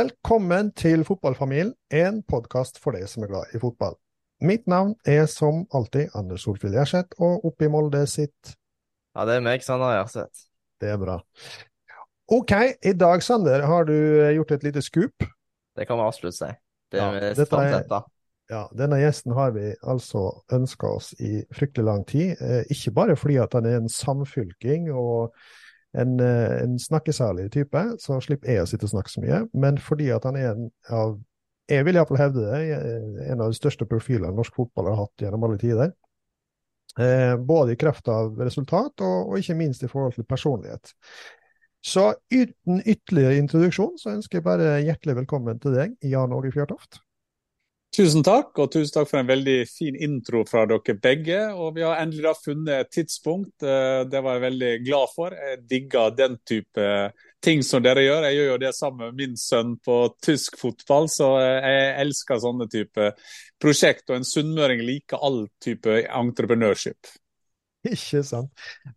[0.00, 3.98] Velkommen til Fotballfamilien, en podkast for deg som er glad i fotball.
[4.46, 8.54] Mitt navn er som alltid Anders Solfrid Gjerseth, og oppe i Molde sitt
[9.18, 10.46] Ja, det er meg, Sander Gjerseth.
[10.80, 11.18] Det er bra.
[12.32, 12.54] OK,
[12.86, 13.92] i dag, Sander, har du
[14.38, 15.26] gjort et lite skup.
[15.76, 16.48] Det kan vi absolutt si.
[16.88, 18.08] Det er ja, dette er-
[18.50, 20.24] Ja, denne gjesten har vi altså
[20.56, 22.40] ønska oss i fryktelig lang tid.
[22.40, 25.34] Eh, ikke bare fordi at han er en samfylking og
[25.98, 29.80] en, eh, en snakkesalig type, så slipper jeg å sitte og snakke så mye, men
[29.82, 31.18] fordi at han er en av
[31.70, 35.44] Jeg vil iallfall hevde det, en av de største profilene norsk fotball har hatt gjennom
[35.46, 35.92] alle tider.
[36.98, 40.90] Eh, både i kraft av resultat og, og ikke minst i forhold til personlighet.
[41.78, 46.98] Så uten ytterligere introduksjon, så ønsker jeg bare hjertelig velkommen til deg, Jan Åge Fjørtoft.
[47.90, 51.38] Tusen takk, og tusen takk for en veldig fin intro fra dere begge.
[51.58, 53.64] Og vi har endelig da funnet et tidspunkt.
[53.66, 55.34] eh, Det var jeg veldig glad for.
[55.34, 56.84] Jeg digger den type
[57.42, 58.28] ting som dere gjør.
[58.28, 62.38] Jeg gjør jo det sammen med min sønn på tysk fotball, så eh, jeg elsker
[62.38, 63.10] sånne type
[63.58, 64.06] prosjekt.
[64.10, 67.10] Og en sunnmøring liker all type entreprenørskap.
[67.90, 68.52] Ikke sant.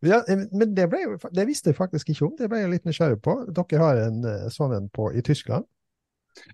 [0.05, 2.85] Ja, eh, men det, ble, det visste jeg faktisk ikke om, det ble jeg litt
[2.85, 3.39] nysgjerrig på.
[3.49, 5.65] Dere har en eh, sånn en på i Tyskland?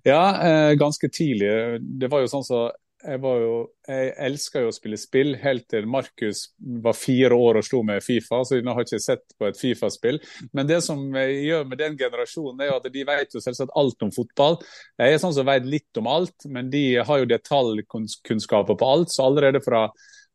[0.04, 1.52] Ja, eh, ganske tidlig.
[2.00, 2.68] Det var jo sånn så
[3.00, 3.54] jeg var jo
[3.88, 6.50] Jeg elska jo å spille spill helt til Markus
[6.84, 10.20] var fire år og slo med Fifa, så jeg har ikke sett på et Fifa-spill.
[10.54, 13.74] Men det som jeg gjør med den generasjonen, er jo at de vet jo selvsagt
[13.80, 14.60] alt om fotball.
[15.00, 19.16] Jeg er sånn som vet litt om alt, men de har jo detaljkunnskaper på alt.
[19.16, 19.88] Så allerede fra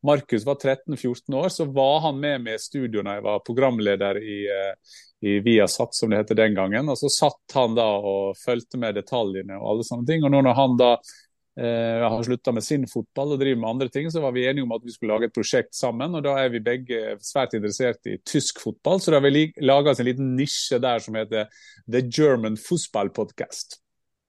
[0.05, 4.19] Markus var 13-14 år, så var han med meg i studio når jeg var programleder
[4.21, 6.89] i, eh, i Viasat, som det het den gangen.
[6.89, 10.25] Og så satt han da og fulgte med detaljene og alle sånne ting.
[10.25, 13.89] Og nå når han da eh, har slutta med sin fotball og driver med andre
[13.93, 16.17] ting, så var vi enige om at vi skulle lage et prosjekt sammen.
[16.17, 19.93] Og da er vi begge svært interessert i tysk fotball, så da har vi laga
[19.93, 21.49] oss en liten nisje der som heter
[21.89, 23.79] The German Football Podcast.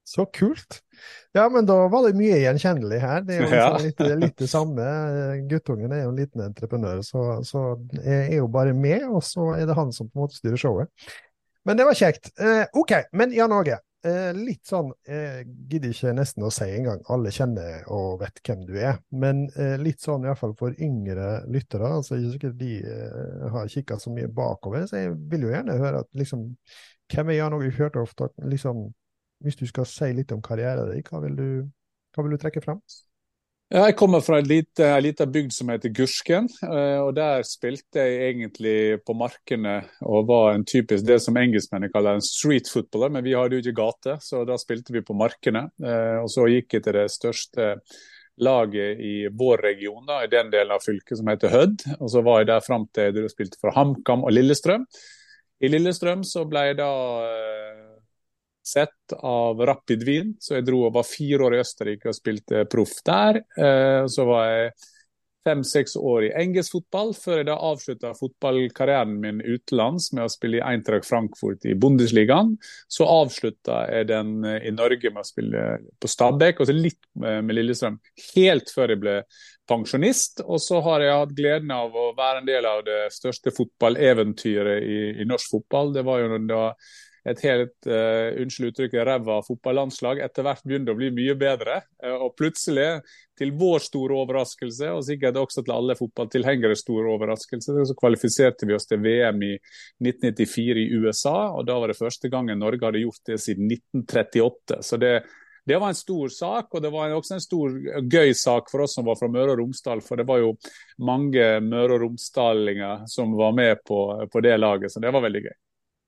[0.06, 0.80] Så kult!
[1.34, 3.24] Ja, men da var det mye gjenkjennelig her.
[3.26, 4.84] Det er jo liksom litt, litt det samme.
[5.50, 7.64] Guttungen er jo en liten entreprenør, så, så
[7.98, 10.62] jeg er jo bare med, og så er det han som på en måte styrer
[10.62, 11.10] showet.
[11.66, 12.30] Men det var kjekt.
[12.38, 13.80] Eh, OK, men Jan Åge.
[14.06, 17.00] Eh, litt sånn Jeg Gidder ikke nesten å si engang.
[17.10, 19.00] Alle kjenner og vet hvem du er.
[19.10, 21.90] Men eh, litt sånn iallfall for yngre lyttere.
[21.98, 25.80] altså Ikke sikkert de eh, har kikka så mye bakover, så jeg vil jo gjerne
[25.80, 26.52] høre at liksom
[27.10, 28.22] Hvem er Jan Åge Fjørtoft?
[28.50, 28.86] Liksom,
[29.44, 31.48] hvis du skal si litt om karrieren din, hva vil du,
[32.14, 32.80] hva vil du trekke fram?
[33.66, 36.46] Jeg kommer fra en lite- liten bygd som heter Gursken.
[36.62, 41.90] eh, og Der spilte jeg egentlig på markene og var en typisk det som engelskmennene
[41.92, 43.10] kaller en street footballer.
[43.10, 45.64] Men vi hadde jo ikke gate, så da spilte vi på markene.
[45.82, 47.80] Eh, Og så gikk jeg til det største
[48.38, 51.82] laget i vår region, da, i den delen av fylket som heter Hødd.
[52.00, 54.86] Og så var jeg der fram til jeg spilte for HamKam og Lillestrøm.
[55.60, 56.92] I Lillestrøm så ble jeg da
[57.26, 57.85] eh,
[58.66, 62.66] sett av Rapid Wien, så jeg dro og var fire år i Østerrike og spilte
[62.70, 63.42] proff der.
[63.56, 64.70] Eh, Så var jeg
[65.46, 70.58] fem-seks år i engelsk fotball, før jeg da avslutta fotballkarrieren min utenlands med å spille
[70.58, 72.56] i Eintracht Frankfurt i Bundesligaen.
[72.90, 75.66] Så avslutta jeg den eh, i Norge med å spille
[76.02, 78.00] på Stabæk, og så litt med Lillestrøm.
[78.34, 79.20] Helt før jeg ble
[79.66, 80.42] pensjonist.
[80.46, 84.82] Og så har jeg hatt gleden av å være en del av det største fotballeventyret
[84.82, 85.92] i, i norsk fotball.
[85.96, 86.62] Det var jo da
[87.26, 91.80] et helt uh, unnskyld uttrykket, ræva fotballandslag etter hvert begynte å bli mye bedre.
[92.02, 93.00] Uh, og plutselig,
[93.36, 98.76] til vår store overraskelse, og sikkert også til alle fotballtilhengeres store overraskelse, så kvalifiserte vi
[98.76, 101.36] oss til VM i 1994 i USA.
[101.52, 104.80] og Da var det første gangen Norge hadde gjort det siden 1938.
[104.86, 105.18] så det
[105.66, 107.72] det var en stor sak, og det var også en stor
[108.06, 109.98] gøy sak for oss som var fra Møre og Romsdal.
[109.98, 110.52] For det var jo
[111.02, 113.98] mange Møre og Romsdalinger som var med på,
[114.30, 115.56] på det laget, så det var veldig gøy.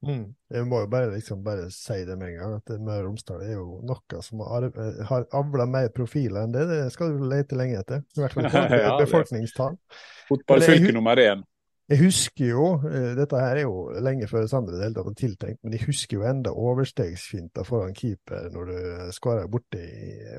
[0.06, 0.30] Mm.
[0.54, 3.42] Jeg må jo bare, liksom, bare si det med en gang, at Møre og Romsdal
[3.42, 6.66] er jo noe som har, eh, har avla mer profiler enn det.
[6.70, 8.04] Det skal du lete lenge etter.
[8.14, 8.50] I hvert fall
[8.84, 9.78] Ja, befolkningstall.
[10.30, 11.42] Fotballfylke nummer én.
[11.88, 15.06] Jeg husker jo, eh, dette her er jo lenge før Sander i det hele tatt
[15.08, 19.86] var tiltenkt, men jeg husker jo enda overstegsfinta foran keeper når du skårer borti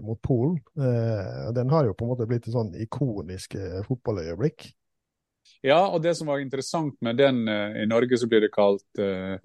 [0.05, 0.59] mot Polen.
[0.77, 3.57] Eh, den har jo på en måte blitt et sånn ikonisk
[3.89, 4.69] fotballøyeblikk.
[5.61, 9.01] Ja, og det som var interessant med den eh, i Norge, så blir det kalt
[9.01, 9.35] uh,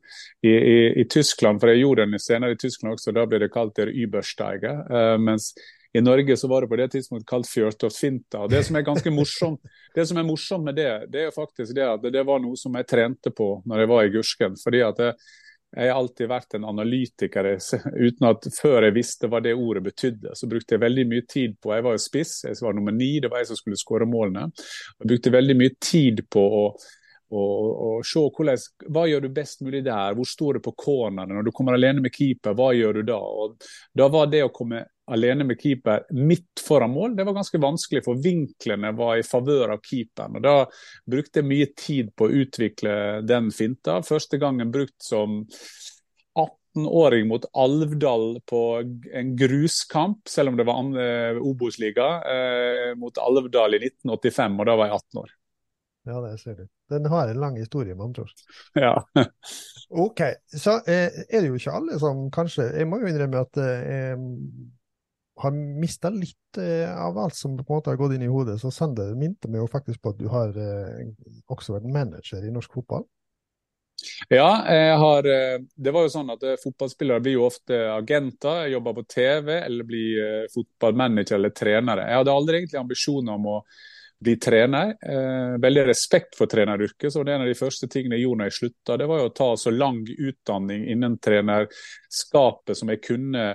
[0.47, 3.51] i, i, i Tyskland, for jeg gjorde den senere i Tyskland også, da blir det
[3.55, 4.85] kalt der Übersteiger.
[4.87, 5.51] Uh, mens
[5.95, 8.45] I Norge så var det på det tidspunktet kalt fjørtoftfinta.
[8.51, 11.75] Det som er ganske morsomt det som er morsomt med det, det er jo faktisk
[11.75, 14.57] det at det var noe som jeg trente på når jeg var i Gursken.
[14.63, 15.19] fordi at jeg,
[15.75, 20.35] jeg har alltid vært en analytiker uten at før jeg visste hva det ordet betydde.
[20.39, 23.17] Så brukte jeg veldig mye tid på Jeg var jo spiss, jeg var nummer ni,
[23.23, 24.47] det var jeg som skulle skåre målene.
[25.01, 26.69] Jeg brukte veldig mye tid på å
[27.35, 28.61] og, og se hvordan,
[28.95, 32.05] hva gjør du best mulig der, hvor står det på cornerne, når du kommer alene
[32.05, 33.17] med keeper, hva gjør du da?
[33.19, 33.65] Og
[33.97, 38.05] da var det å komme alene med keeper midt foran mål, det var ganske vanskelig,
[38.07, 40.39] for vinklene var i favør av keeperen.
[40.39, 40.57] og Da
[41.11, 42.97] brukte jeg mye tid på å utvikle
[43.27, 44.01] den finta.
[44.07, 45.43] Første gangen brukt som
[46.41, 48.65] 18-åring mot Alvdal på
[49.13, 54.93] en gruskamp, selv om det var Obos-liga, eh, mot Alvdal i 1985, og da var
[54.93, 55.35] jeg 18 år.
[56.05, 56.67] Ja, det ser du.
[56.89, 58.33] Den har en lang historie, med andre ord.
[58.75, 59.05] Ja.
[59.89, 60.21] OK.
[60.57, 64.13] Så eh, er det jo ikke alle som kanskje Jeg må jo innrømme at eh,
[65.37, 68.61] har mista litt eh, av alt som på en måte har gått inn i hodet.
[68.61, 71.09] Så Sander minte meg jo faktisk på at du har eh,
[71.51, 73.07] også vært manager i norsk fotball.
[74.29, 79.01] Ja, jeg har, eh, det var jo sånn at fotballspillere blir jo ofte agenter, jobber
[79.01, 82.07] på TV eller blir fotballmanager eller trenere.
[82.11, 83.59] Jeg hadde aldri egentlig ambisjoner om å
[84.25, 84.95] bli trener.
[85.61, 87.13] Veldig respekt for treneryrket.
[87.13, 89.19] så det er En av de første tingene jeg gjorde når jeg slutta, det var
[89.21, 93.49] jo å ta så lang utdanning innen trenerskapet som jeg kunne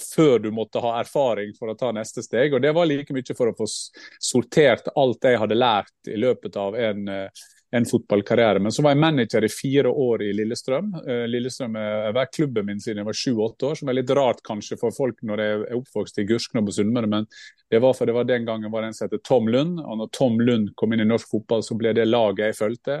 [0.00, 2.54] før du måtte ha erfaring for å ta neste steg.
[2.54, 6.56] Og Det var like mye for å få sortert alt jeg hadde lært i løpet
[6.60, 7.44] av en eh,
[7.74, 8.60] en fotballkarriere.
[8.62, 10.92] Men så var jeg manager i fire år i Lillestrøm.
[11.06, 14.42] Uh, Lillestrøm har vært klubben min siden jeg var sju-åtte år, som er litt rart
[14.46, 17.28] kanskje for folk når jeg er oppvokst i Gursken og Sunnmøre, men
[17.70, 19.80] det var for det var den gangen var det en som heter Tom Lund.
[19.82, 23.00] Og når Tom Lund kom inn i norsk fotball, så ble det laget jeg fulgte.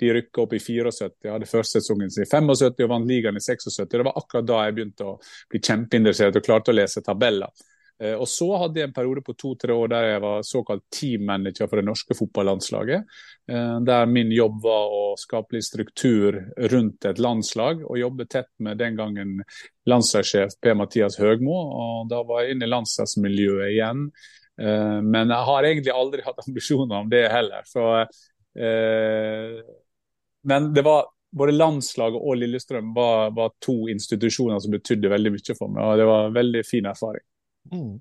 [0.00, 3.44] De rykka opp i 74, hadde første sesongen sin i 75 og vant ligaen i
[3.44, 3.84] 76.
[3.92, 5.16] Det var akkurat da jeg begynte å
[5.52, 7.52] bli kjempeinteressert og klarte å lese tabeller.
[8.02, 11.68] Eh, og Så hadde jeg en periode på to-tre år der jeg var såkalt teammanager
[11.68, 13.16] for det norske fotballandslaget.
[13.48, 16.38] Eh, der min jobb var å skape litt struktur
[16.72, 19.38] rundt et landslag, og jobbe tett med den gangen
[19.88, 21.56] landslagssjef Per-Mathias Høgmo.
[21.56, 24.08] og Da var jeg inne i landslagsmiljøet igjen.
[24.60, 27.64] Eh, men jeg har egentlig aldri hatt ambisjoner om det heller.
[27.68, 27.84] Så,
[30.48, 35.56] men det var både landslaget og Lillestrøm var, var to institusjoner som betydde veldig mye
[35.58, 35.82] for meg.
[35.84, 37.24] og Det var en veldig fin erfaring.
[37.72, 38.00] Mm.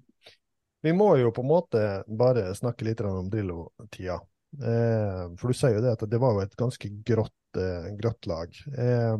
[0.85, 4.19] Vi må jo på en måte bare snakke litt om Drillo-tida.
[4.55, 8.29] Eh, for du sier jo det at det var jo et ganske grått, eh, grått
[8.29, 8.59] lag.
[8.77, 9.15] Eh,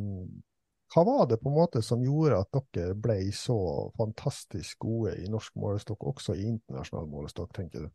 [0.94, 3.58] hva var det på en måte som gjorde at dere ble så
[3.98, 7.90] fantastisk gode i norsk målestokk, også i internasjonal målestokk, tenker du?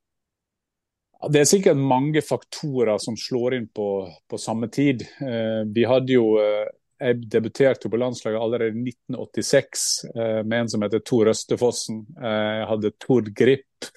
[1.31, 3.87] Det er sikkert mange faktorer som slår inn på,
[4.29, 5.05] på samme tid.
[5.21, 6.67] Eh, vi hadde jo eh,
[7.01, 12.03] jeg debuterte på landslaget allerede i 1986 eh, med en som heter Tor Østefossen.
[12.21, 13.89] Eh, jeg hadde Tord Grip.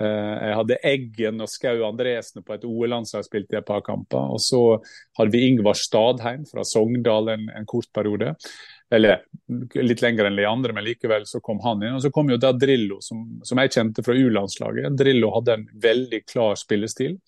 [0.00, 4.32] Eh, jeg hadde Eggen og Skau Andresen på et OL-landslag, spilte i et par kamper.
[4.36, 4.62] Og så
[5.18, 8.32] hadde vi Ingvar Stadheim fra Sogndal en, en, kort periode.
[8.92, 9.24] Eller
[9.82, 11.98] litt lenger enn de andre, men likevel så kom han inn.
[11.98, 14.96] Og så kom jo da Drillo, som, som jeg kjente fra U-landslaget.
[14.96, 17.18] Drillo hadde en veldig klar spillestil.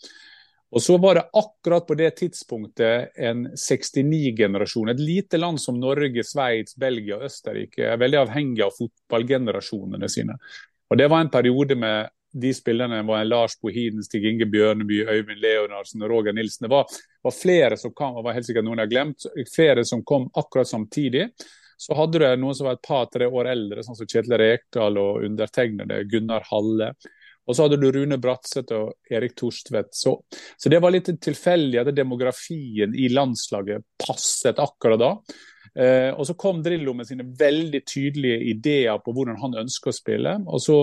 [0.70, 4.90] Og så var det akkurat på det tidspunktet en 69-generasjon.
[4.92, 10.36] Et lite land som Norge, Sveits, Belgia og Østerrike er veldig avhengig av fotballgenerasjonene sine.
[10.90, 15.40] Og Det var en periode med de spillerne var Lars Bohinen, Stig Inge Bjørneby, Øyvind
[15.40, 16.66] Leonardsen og Roger Nilsen.
[16.66, 16.84] Det var,
[17.22, 20.28] var flere som kom, og var helt sikkert noen jeg har glemt, flere som kom
[20.36, 21.30] akkurat samtidig.
[21.78, 25.24] Så hadde du noen som var et par-tre år eldre, sånn som Kjetil Rekdal og
[25.24, 26.92] undertegnede Gunnar Halle.
[27.48, 29.94] Og så hadde du Rune Bratseth og Erik Torstvedt.
[29.96, 30.18] Så,
[30.56, 35.12] så, det var litt tilfeldig at demografien i landslaget passet akkurat da.
[35.78, 39.96] Eh, og så kom Drillo med sine veldig tydelige ideer på hvordan han ønsker å
[39.96, 40.34] spille.
[40.48, 40.78] Og så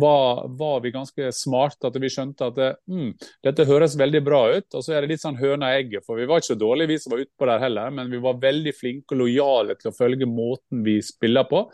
[0.00, 2.60] var, var vi ganske smarte at vi skjønte at
[2.90, 3.12] mm,
[3.46, 4.68] dette høres veldig bra ut.
[4.74, 6.94] Og så er det litt sånn høna og egget, for vi var ikke så dårlige
[6.94, 9.96] vi som var utpå der heller, men vi var veldig flinke og lojale til å
[9.96, 11.64] følge måten vi spiller på.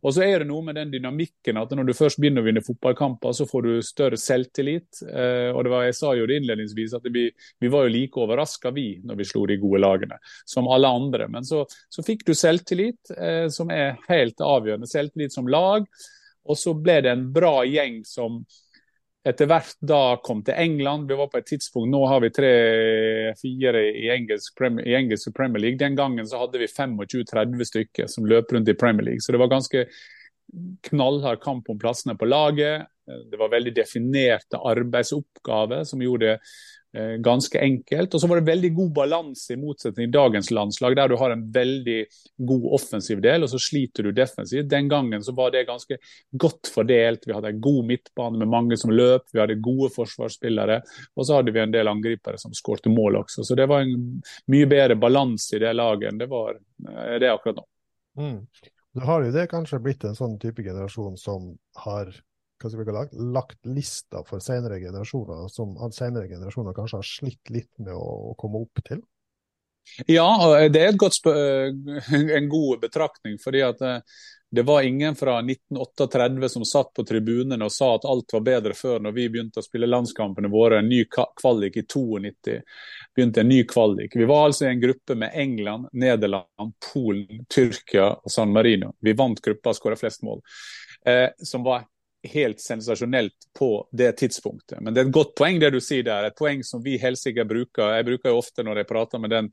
[0.00, 2.62] Og så er det noe med den dynamikken at når du først begynner å vinne
[2.64, 5.02] fotballkamper, så får du større selvtillit.
[5.04, 7.26] Eh, og var, Jeg sa jo det innledningsvis at vi,
[7.60, 11.28] vi var jo like overraska vi når vi slo de gode lagene, som alle andre.
[11.28, 14.88] Men så, så fikk du selvtillit, eh, som er helt avgjørende.
[14.90, 15.86] Selvtillit som lag.
[16.48, 18.40] Og så ble det en bra gjeng som
[19.28, 21.08] etter hvert da kom til England.
[21.10, 25.80] Vi var på et tidspunkt Nå har vi tre-fire i, i engelsk Premier League.
[25.80, 29.24] Den gangen så hadde vi 25-30 stykker som løp rundt i Premier League.
[29.24, 29.84] Så det var ganske
[30.88, 32.88] knallhard kamp om plassene på laget.
[33.30, 36.38] Det var veldig definerte arbeidsoppgaver som gjorde det
[36.92, 38.14] Eh, ganske enkelt.
[38.14, 41.30] Og så var det veldig god balanse, i motsetning til dagens landslag, der du har
[41.30, 41.98] en veldig
[42.48, 44.66] god offensiv del, og så sliter du defensivt.
[44.68, 46.00] Den gangen så var det ganske
[46.32, 47.28] godt fordelt.
[47.28, 50.80] Vi hadde en god midtbane med mange som løp, vi hadde gode forsvarsspillere,
[51.14, 53.46] og så hadde vi en del angripere som skårte mål også.
[53.46, 54.18] Så det var en
[54.50, 57.66] mye bedre balanse i det laget enn det var eh, det akkurat nå.
[58.18, 58.40] Mm.
[58.98, 61.52] Da har jo det kanskje blitt en sånn type generasjon som
[61.84, 62.10] har
[62.60, 67.52] hva skal vi lagt, lagt lista for senere generasjoner, som senere generasjoner kanskje har slitt
[67.54, 69.00] litt med å, å komme opp til?
[70.06, 70.28] Ja,
[70.68, 70.92] det er
[72.36, 73.38] en god betraktning.
[73.42, 73.98] fordi at eh,
[74.50, 78.74] det var ingen fra 1938 som satt på tribunene og sa at alt var bedre
[78.74, 80.80] før når vi begynte å spille landskampene våre.
[80.80, 82.56] En ny kvalik i 92.
[83.14, 84.16] Begynte en ny kvalik.
[84.16, 88.92] Vi var altså i en gruppe med England, Nederland, Polen, Tyrkia og San Marino.
[89.00, 90.42] Vi vant gruppa og skåra flest mål.
[91.06, 91.86] Eh, som var
[92.28, 94.80] helt sensasjonelt på det tidspunktet.
[94.80, 96.26] Men det er et godt poeng det du sier der.
[96.28, 97.94] Et poeng som vi helt sikkert bruker.
[97.96, 99.48] Jeg bruker jo ofte når jeg prater med den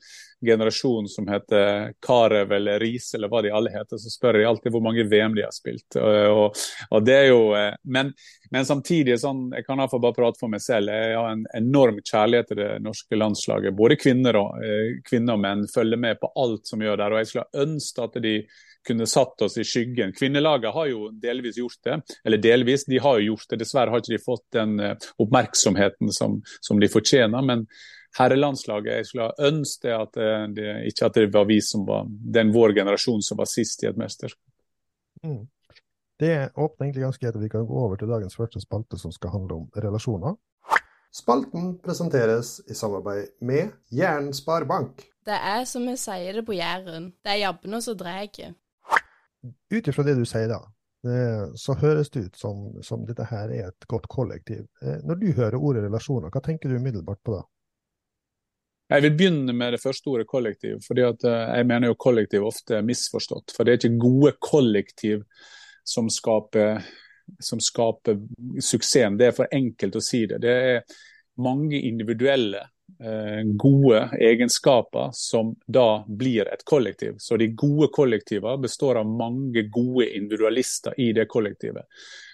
[0.46, 4.76] generasjonen som heter Karev eller Riise eller hva de alle heter, så spør jeg alltid
[4.76, 5.98] hvor mange VM de har spilt.
[6.02, 6.60] Og,
[6.92, 8.12] og det er jo, eh, men,
[8.54, 12.02] men samtidig, sånn, jeg kan iallfall bare prate for meg selv, jeg har en enorm
[12.04, 13.78] kjærlighet til det norske landslaget.
[13.78, 17.16] Både kvinner og, eh, kvinner og menn følger med på alt som gjør der.
[17.16, 18.38] og jeg skulle ønske at de
[18.88, 20.14] kunne satt oss i skyggen.
[20.16, 22.00] Kvinnelaget har jo delvis gjort det.
[22.26, 23.62] Eller delvis, de har jo gjort det.
[23.64, 27.46] Dessverre har ikke de fått den eh, oppmerksomheten som, som de fortjener.
[27.46, 27.68] Men
[28.18, 32.08] herrelandslaget, jeg skulle ha ønsket at eh, det, ikke at det var vi som var
[32.08, 34.42] den vår generasjon som var sist i et mesterskap.
[35.26, 35.46] Mm.
[36.18, 39.14] Det åpner egentlig ganske greit at vi kan gå over til dagens første spalte, som
[39.14, 40.38] skal handle om relasjoner.
[41.14, 45.06] Spalten presenteres i samarbeid med Jæren Sparebank.
[45.26, 48.24] Det er som vi sier det på Jæren, det er jabbene som drar
[49.74, 50.62] ut ifra det du sier da,
[51.56, 54.66] så høres det ut som, som dette her er et godt kollektiv.
[54.82, 57.44] Eh, når du hører ordet relasjoner, hva tenker du umiddelbart på da?
[58.88, 60.80] Jeg vil begynne med det første ordet kollektiv.
[60.88, 63.54] fordi eh, Jeg mener jo kollektiv ofte er misforstått.
[63.56, 65.24] For det er ikke gode kollektiv
[65.88, 66.82] som skaper,
[67.40, 68.18] som skaper
[68.60, 69.20] suksessen.
[69.20, 70.42] Det er for enkelt å si det.
[70.44, 70.98] Det er
[71.38, 72.77] mange individuelle Eh,
[73.60, 77.20] gode egenskaper som da blir et kollektiv.
[77.22, 81.86] Så de gode kollektivene består av mange gode individualister i det kollektivet.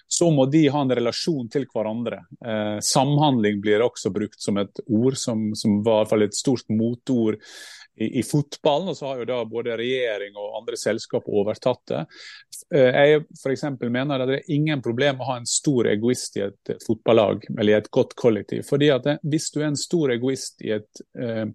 [0.06, 2.20] Så må de ha en relasjon til hverandre.
[2.44, 6.36] Eh, samhandling blir også brukt som et ord, som, som var i hvert fall et
[6.38, 7.40] stort motord
[7.96, 12.00] i, i, fotballen, og så har jo da både regjering og andre selskap overtatt det.
[12.74, 13.64] Eh, jeg f.eks.
[13.82, 17.70] mener at det er ingen problem å ha en stor egoist i et fotballag eller
[17.72, 18.64] i et godt kollektiv.
[18.68, 21.46] fordi at det, Hvis du er en stor egoist et, eh,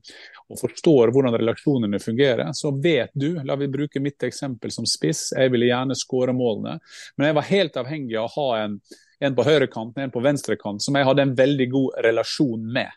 [0.49, 5.33] og forstår hvordan relasjonene fungerer, så vet du La vi bruke mitt eksempel som spiss.
[5.35, 6.79] Jeg ville gjerne skåre målene,
[7.17, 8.81] men jeg var helt avhengig av å ha en
[9.19, 12.91] en på høyrekanten, en på venstrekanten, som jeg hadde en veldig god relasjon med.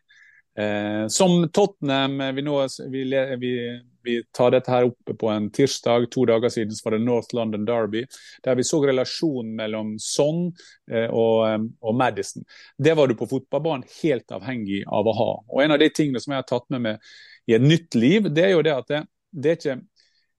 [0.58, 3.04] Eh, som Tottenham eh, vi, nå, vi,
[3.38, 7.04] vi, vi, tar dette her oppe på en tirsdag, to dager siden så var det
[7.06, 8.04] North London Derby,
[8.44, 10.50] der vi så relasjonen mellom Son
[10.90, 12.44] eh, og, eh, og, Madison.
[12.76, 15.30] Det var du på fotballbanen helt avhengig av å ha.
[15.48, 17.14] Og En av de tingene som jeg har tatt med meg
[17.48, 19.80] i et nytt liv, det er jo det at det, det er ikke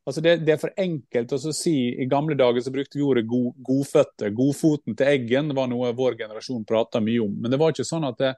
[0.03, 1.71] Altså det, det, er for enkelt å si
[2.03, 4.33] I gamle dager så brukte vi ordet god, godføtte.
[4.35, 7.37] Godfoten til Eggen var noe vår generasjon prata mye om.
[7.39, 8.33] Men det var ikke sånn at det,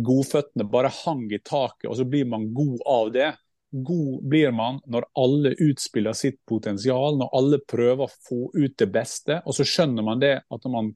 [0.00, 3.30] godføttene bare hang i taket, og så blir man god av det.
[3.72, 8.88] God blir man når alle utspiller sitt potensial, når alle prøver å få ut det
[8.92, 9.40] beste.
[9.46, 10.92] Og så skjønner man det at man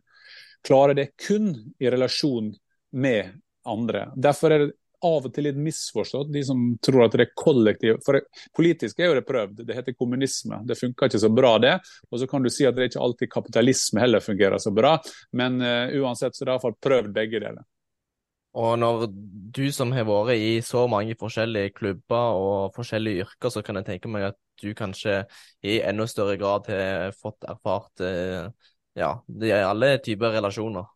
[0.66, 2.52] klarer det kun i relasjon
[2.96, 3.36] med
[3.66, 4.10] andre.
[4.16, 4.74] Derfor er det
[5.04, 8.18] av og til litt misforstått, de som tror at det er kollektiv For
[8.56, 10.62] politisk er jo det prøvd, det heter kommunisme.
[10.66, 11.74] Det funker ikke så bra, det.
[12.10, 14.96] Og så kan du si at det er ikke alltid kapitalisme heller fungerer så bra,
[15.36, 17.64] men uh, uansett så er det iallfall prøvd begge deler.
[18.56, 19.06] Og når
[19.56, 23.88] du som har vært i så mange forskjellige klubber og forskjellige yrker, så kan jeg
[23.90, 25.24] tenke meg at du kanskje
[25.66, 28.48] i enda større grad har fått erfart eh,
[28.96, 30.88] ja, det er alle typer relasjoner.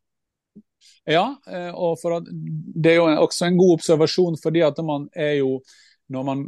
[1.05, 5.41] Ja, eh, og at, det er jo også en god observasjon, fordi at man er
[5.43, 5.59] jo
[6.11, 6.41] når man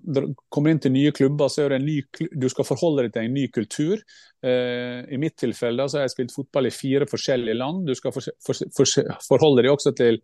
[0.51, 2.01] kommer inn til nye klubber, så er det en ny,
[2.35, 4.01] du skal forholde deg til en ny kultur.
[4.43, 7.85] Uh, I mitt tilfelle så har jeg spilt fotball i fire forskjellige land.
[7.87, 10.19] Du skal for, for, for, forholde deg også til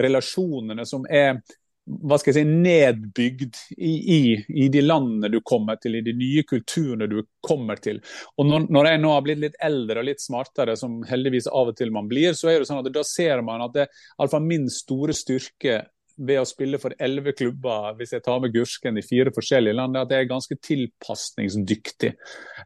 [0.00, 1.42] relasjonene som er
[1.82, 6.14] hva skal jeg si, nedbygd i, i, i, de landene du kommer til, i de
[6.14, 7.98] nye kulturene du kommer til.
[8.38, 11.72] Og når, når, jeg nå har blitt litt eldre og litt smartere, som heldigvis av
[11.72, 14.46] og til man blir, så er det sånn at da ser man at det er
[14.46, 15.80] min store styrke
[16.22, 19.96] ved å spille for elleve klubber, hvis jeg tar med Gursken i fire forskjellige land,
[19.98, 22.12] at jeg er ganske tilpasningsdyktig.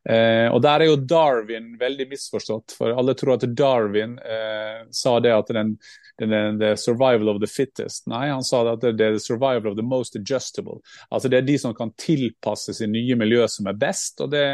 [0.02, 2.74] Eh, og Der er jo Darwin veldig misforstått.
[2.76, 5.76] for Alle tror at Darwin eh, sa det at den
[6.18, 8.06] det, the survival of the fittest.
[8.08, 10.80] Nei, han sa at det, er the survival of the most adjustable.
[11.10, 14.20] Altså Det er de som kan tilpasse sin nye miljø som er best.
[14.20, 14.46] og det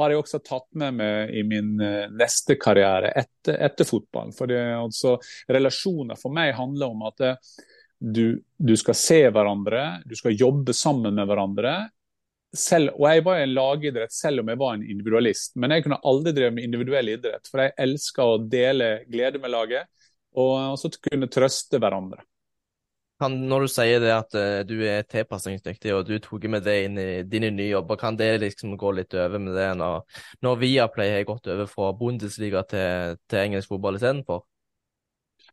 [0.00, 4.32] har jeg også tatt med meg i min eh, neste karriere etter, etter fotballen.
[4.32, 7.34] For det, altså, Relasjoner for meg handler om at det,
[8.00, 11.74] du, du, skal se hverandre, du skal jobbe sammen med hverandre.
[12.56, 15.84] Selv, og Jeg var i en lagidrett selv om jeg var en individualist, men jeg
[15.84, 17.50] kunne aldri drevet med individuell idrett.
[17.50, 19.86] For jeg elsker å dele glede med laget,
[20.38, 22.22] og også kunne trøste hverandre.
[23.20, 26.76] Kan, når du sier det at uh, du er tilpasningsdyktig og du tok med det
[26.86, 30.06] inn i dine nye jobber, kan det liksom gå litt over med det når,
[30.40, 34.46] når Viaplay har gått over fra Bundesliga til, til engelsk fotball istedenfor?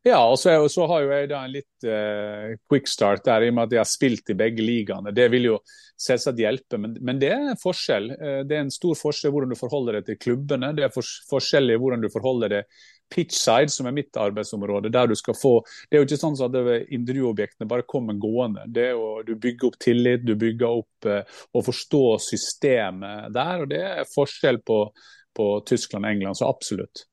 [0.05, 3.43] Ja, og så, og så, har jo jeg da en litt uh, quick start der,
[3.43, 5.11] i og med at jeg har spilt i begge ligaene.
[5.15, 5.57] Det vil jo
[5.99, 8.11] selvsagt hjelpe, men, men det er en forskjell.
[8.13, 10.71] Uh, det er en stor forskjell hvordan du forholder deg til klubbene.
[10.77, 12.79] Det er for, i hvordan du forholder deg
[13.13, 14.91] pitchside, som er mitt arbeidsområde.
[14.93, 15.53] der du skal få,
[15.89, 16.57] Det er jo ikke sånn at
[16.91, 18.65] intervjuobjektene bare kommer gående.
[18.67, 21.23] det er jo, Du bygger opp tillit, du bygger opp uh,
[21.53, 23.61] og forstår systemet der.
[23.61, 24.91] og Det er forskjell på,
[25.35, 27.07] på Tyskland og England, så absolutt.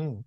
[0.00, 0.22] Mm.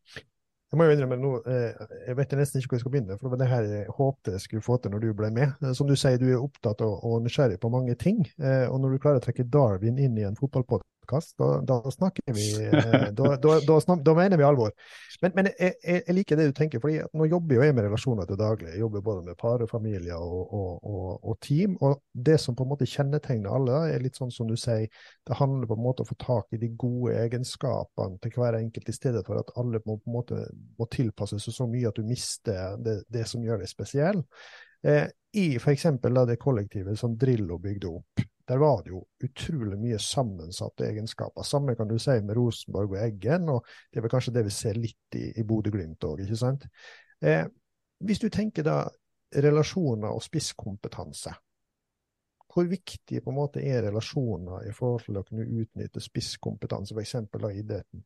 [0.73, 3.27] Jeg må jo innrømme nå, eh, jeg vet nesten ikke hvor jeg skal begynne, for
[3.27, 5.51] det var det her jeg håpte jeg skulle få til når du ble med.
[5.61, 8.23] Eh, som du sier, du er opptatt og nysgjerrig på mange ting.
[8.41, 11.37] Eh, og når du klarer å trekke Darwin inn i en fotballpodkast, podkast.
[11.37, 12.71] Da, da, snakker vi
[13.11, 14.71] da, da, da, da, mener vi alvor.
[15.21, 18.27] Men, men jeg, jeg, liker det du tenker, for nå jobber jo jeg med relasjoner
[18.27, 18.71] til daglig.
[18.73, 21.77] Jeg jobber både med par og familier og, og, og, og, team.
[21.81, 24.89] Og det som på en måte kjennetegner alle, er litt sånn som du sier,
[25.27, 28.59] det handler på en måte om å få tak i de gode egenskapene til hver
[28.59, 30.43] enkelt, i stedet for at alle må, på en måte
[30.79, 34.23] må tilpasse seg så mye at du mister det, det som gjør deg spesiell.
[34.83, 35.07] Eh,
[35.39, 35.87] I f.eks.
[36.03, 41.45] det kollektivet som Drillo bygde opp der var det jo utrolig mye sammensatte egenskaper.
[41.47, 44.55] Samme kan du si med Rosenborg og Eggen, og det er vel kanskje det vi
[44.55, 46.67] ser litt i, i Bodø-Glimt òg, ikke sant.
[47.23, 47.45] Eh,
[48.03, 48.77] hvis du tenker da
[49.43, 51.33] relasjoner og spisskompetanse,
[52.53, 57.15] hvor viktig på en måte er relasjoner i forhold til å kunne utnytte spisskompetanse, f.eks.
[57.23, 58.03] av idretten?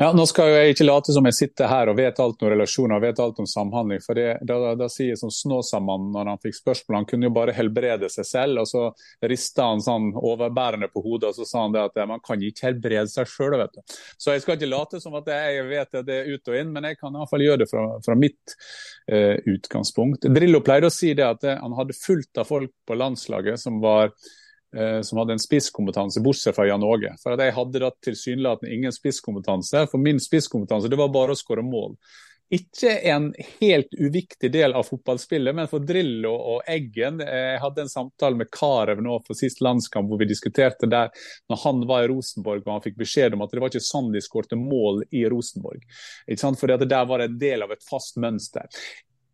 [0.00, 2.50] Ja, Nå skal jo jeg ikke late som jeg sitter her og vet alt om
[2.50, 4.00] relasjoner og vet alt om samhandling.
[4.02, 7.54] for det, da, da, sier som Snåsamannen når han fikk spørsmål, han kunne jo bare
[7.56, 8.62] helbrede seg selv.
[8.62, 12.22] og Så rista han sånn overbærende på hodet og så sa han det at man
[12.24, 13.58] kan ikke helbrede seg sjøl.
[14.18, 16.98] Så jeg skal ikke late som at jeg vet det ut og inn, men jeg
[16.98, 18.56] kan i hvert fall gjøre det fra, fra mitt
[19.12, 20.24] eh, utgangspunkt.
[20.32, 23.82] Drillo pleide å si det at det, han hadde fullt av folk på landslaget som
[23.82, 24.41] var Eh,
[25.04, 27.10] som hadde en spisskompetanse, bortsett fra Jan Åge.
[27.20, 29.86] For Jeg hadde da tilsynelatende ingen spisskompetanse.
[29.92, 31.98] For min spisskompetanse det var bare å skåre mål.
[32.52, 33.30] Ikke en
[33.60, 38.36] helt uviktig del av fotballspillet, men for Drillo og Eggen eh, Jeg hadde en samtale
[38.36, 41.08] med Karev nå for sist landskamp hvor vi diskuterte der
[41.48, 44.12] når han var i Rosenborg og han fikk beskjed om at det var ikke sånn
[44.12, 45.80] de skårte mål i Rosenborg.
[46.26, 46.60] Ikke sant?
[46.60, 48.68] Fordi at der var en del av et fast mønster.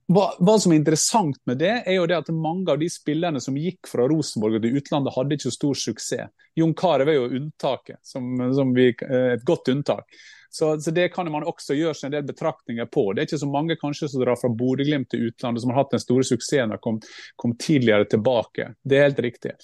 [0.08, 3.42] Hva, hva, som er interessant med det, er jo det at mange av de spillerne
[3.44, 6.32] som gikk fra Rosenborg til utlandet, hadde ikke stor suksess.
[6.56, 10.08] Jon Carew er jo unntaket, som, som vi, eh, et godt unntak.
[10.50, 13.04] Så, så, Det kan man også gjøre seg en del betraktninger på.
[13.12, 15.92] Det er ikke så mange kanskje som drar fra Bodø-Glimt til utlandet som har hatt
[15.92, 17.02] den store suksessen og kom,
[17.36, 18.72] kom, tidligere tilbake.
[18.80, 19.54] Det er helt riktig.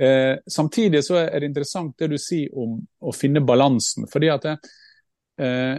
[0.00, 4.08] Eh, samtidig så er det interessant det du sier om å finne balansen.
[4.08, 4.56] fordi at det,
[5.44, 5.76] eh,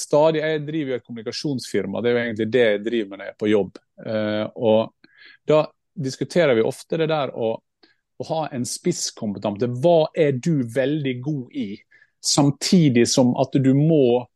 [0.00, 3.28] stadig, Jeg driver jo et kommunikasjonsfirma, det er jo egentlig det jeg driver med når
[3.28, 3.78] jeg er på jobb.
[4.06, 5.12] Uh, og
[5.46, 5.60] Da
[6.00, 7.52] diskuterer vi ofte det der å,
[8.20, 9.68] å ha en spisskompetanse.
[9.82, 11.70] Hva er du veldig god i?
[12.20, 14.26] Samtidig som at du må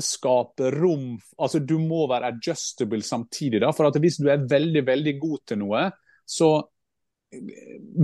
[0.00, 3.60] skape rom altså Du må være adjustable samtidig.
[3.60, 5.88] da, for at Hvis du er veldig veldig god til noe,
[6.24, 6.54] så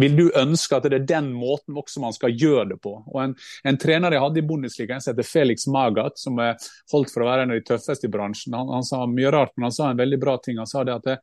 [0.01, 2.95] vil du ønske at det er den måten også man skal gjøre det på.
[3.07, 3.35] Og En,
[3.69, 6.57] en trener jeg hadde i Bundesliga, som heter Felix Magath, som er
[6.93, 9.55] holdt for å være en av de tøffeste i bransjen, han, han, sa mye rart,
[9.57, 10.61] men han sa en veldig bra ting.
[10.61, 11.19] Han sa det at det,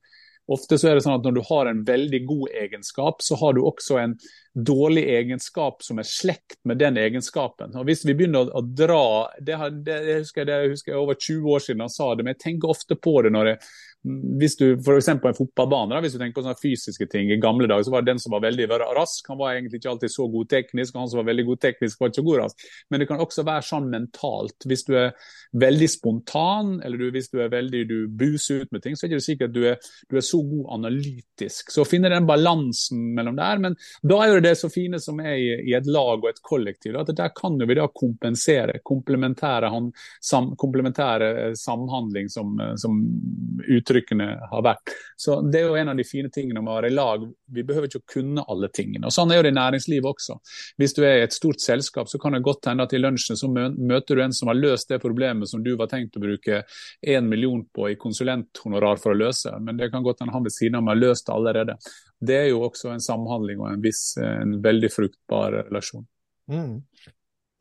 [0.51, 3.55] ofte så er det sånn at når du har en veldig god egenskap, så har
[3.57, 4.13] du også en
[4.53, 7.73] dårlig egenskap som er slekt med den egenskapen.
[7.75, 9.05] Og Hvis vi begynner å, å dra
[9.39, 12.43] det, det, det, husker, det jeg over 20 år siden han sa det, men jeg
[12.45, 13.61] tenker ofte på det når jeg
[14.05, 15.07] hvis du f.eks.
[15.21, 17.93] på en fotballbane, da, hvis du tenker på sånne fysiske ting I gamle dager så
[17.93, 20.93] var det den som var veldig rask, han var egentlig ikke alltid så god teknisk.
[20.93, 22.67] og Han som var veldig god teknisk, var ikke så god rask.
[22.89, 24.67] Men det kan også være sånn mentalt.
[24.69, 25.31] Hvis du er
[25.65, 29.11] veldig spontan, eller du, hvis du er veldig du buser ut med ting, så er
[29.11, 31.73] det ikke sikkert du er, du er så god analytisk.
[31.73, 33.63] Så å finne den balansen mellom der.
[33.63, 36.43] Men da er det det så fine som er i, i et lag og et
[36.45, 38.77] kollektiv, at der kan vi da kompensere.
[38.85, 39.71] Komplementære,
[40.21, 43.01] sam, komplementære samhandling som, som
[43.65, 44.93] uttrykk uttrykkene har vært.
[45.17, 47.23] Så Det er jo en av de fine tingene med å være i lag.
[47.47, 49.07] Vi behøver ikke å kunne alle tingene.
[49.07, 50.37] Og Sånn er jo det i næringslivet også.
[50.77, 53.37] Hvis du er i et stort selskap, så kan det godt hende at i lunsjen
[53.37, 56.63] så møter du en som har løst det problemet som du var tenkt å bruke
[57.05, 59.53] én million på i konsulenthonorar for å løse.
[59.59, 61.77] Men det kan godt hende han ved siden av meg har løst det allerede.
[62.19, 66.05] Det er jo også en samhandling og en, viss, en veldig fruktbar relasjon.
[66.51, 66.81] Mm.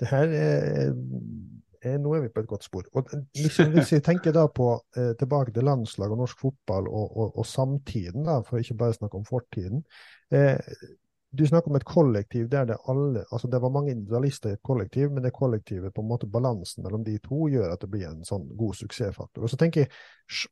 [0.00, 0.94] Det her er, er,
[1.84, 2.88] Nå er vi på et godt spor.
[2.96, 7.16] Og hvis, Hvis vi tenker da på eh, tilbake til landslag og norsk fotball og,
[7.16, 9.84] og, og samtiden, da, for ikke bare snakke om fortiden.
[10.32, 10.58] Eh,
[11.34, 14.62] du snakker om et kollektiv der det alle altså det var mange individualister i et
[14.62, 18.06] kollektiv, men det kollektivet, på en måte balansen mellom de to, gjør at det blir
[18.06, 19.42] en sånn god suksessfaktor.
[19.42, 19.90] Og så tenker jeg,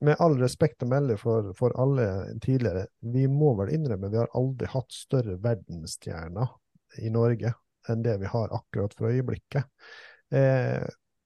[0.03, 2.09] med all respekt å melde for, for alle
[2.43, 6.51] tidligere, vi må vel innrømme vi har aldri hatt større verdensstjerner
[6.99, 7.55] i Norge
[7.91, 9.71] enn det vi har akkurat for øyeblikket.
[10.35, 10.83] Eh,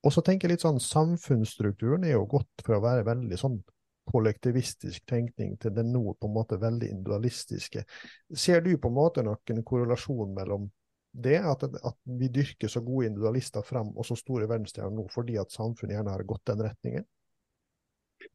[0.06, 3.58] og så tenker jeg litt sånn, Samfunnsstrukturen er jo godt for å være veldig sånn
[4.06, 7.82] kollektivistisk tenkning til den nå på en måte veldig individualistiske.
[8.30, 10.68] Ser du på en måte noen korrelasjon mellom
[11.16, 15.38] det, at, at vi dyrker så gode individualister frem og så store verdensstjerner nå fordi
[15.40, 17.06] at samfunnet gjerne har gått den retningen?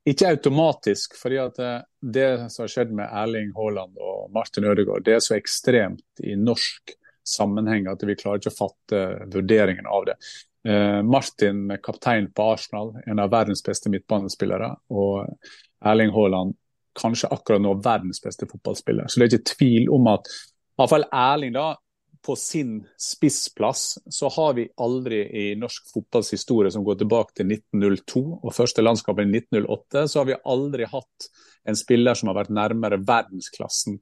[0.08, 1.72] Ikke automatisk, fordi at det,
[2.18, 6.36] det som har skjedd med Erling Haaland og Martin Ødegaard, det er så ekstremt i
[6.38, 6.96] norsk
[7.28, 9.02] sammenheng at vi klarer ikke å fatte
[9.34, 10.18] vurderingen av det.
[10.68, 14.70] Eh, Martin, kaptein på Arsenal, en av verdens beste midtbanespillere.
[14.94, 15.26] Og
[15.86, 16.58] Erling Haaland,
[17.02, 19.08] kanskje akkurat nå verdens beste fotballspiller.
[19.08, 20.28] Så det er ikke tvil om at
[20.78, 21.72] iallfall Erling, da,
[22.22, 27.50] på sin spissplass, så har vi aldri i norsk fotballs historie som går tilbake til
[27.50, 31.32] 1902 og første landskapet i 1908, så har vi aldri hatt
[31.66, 33.98] en spiller som har vært nærmere verdensklassen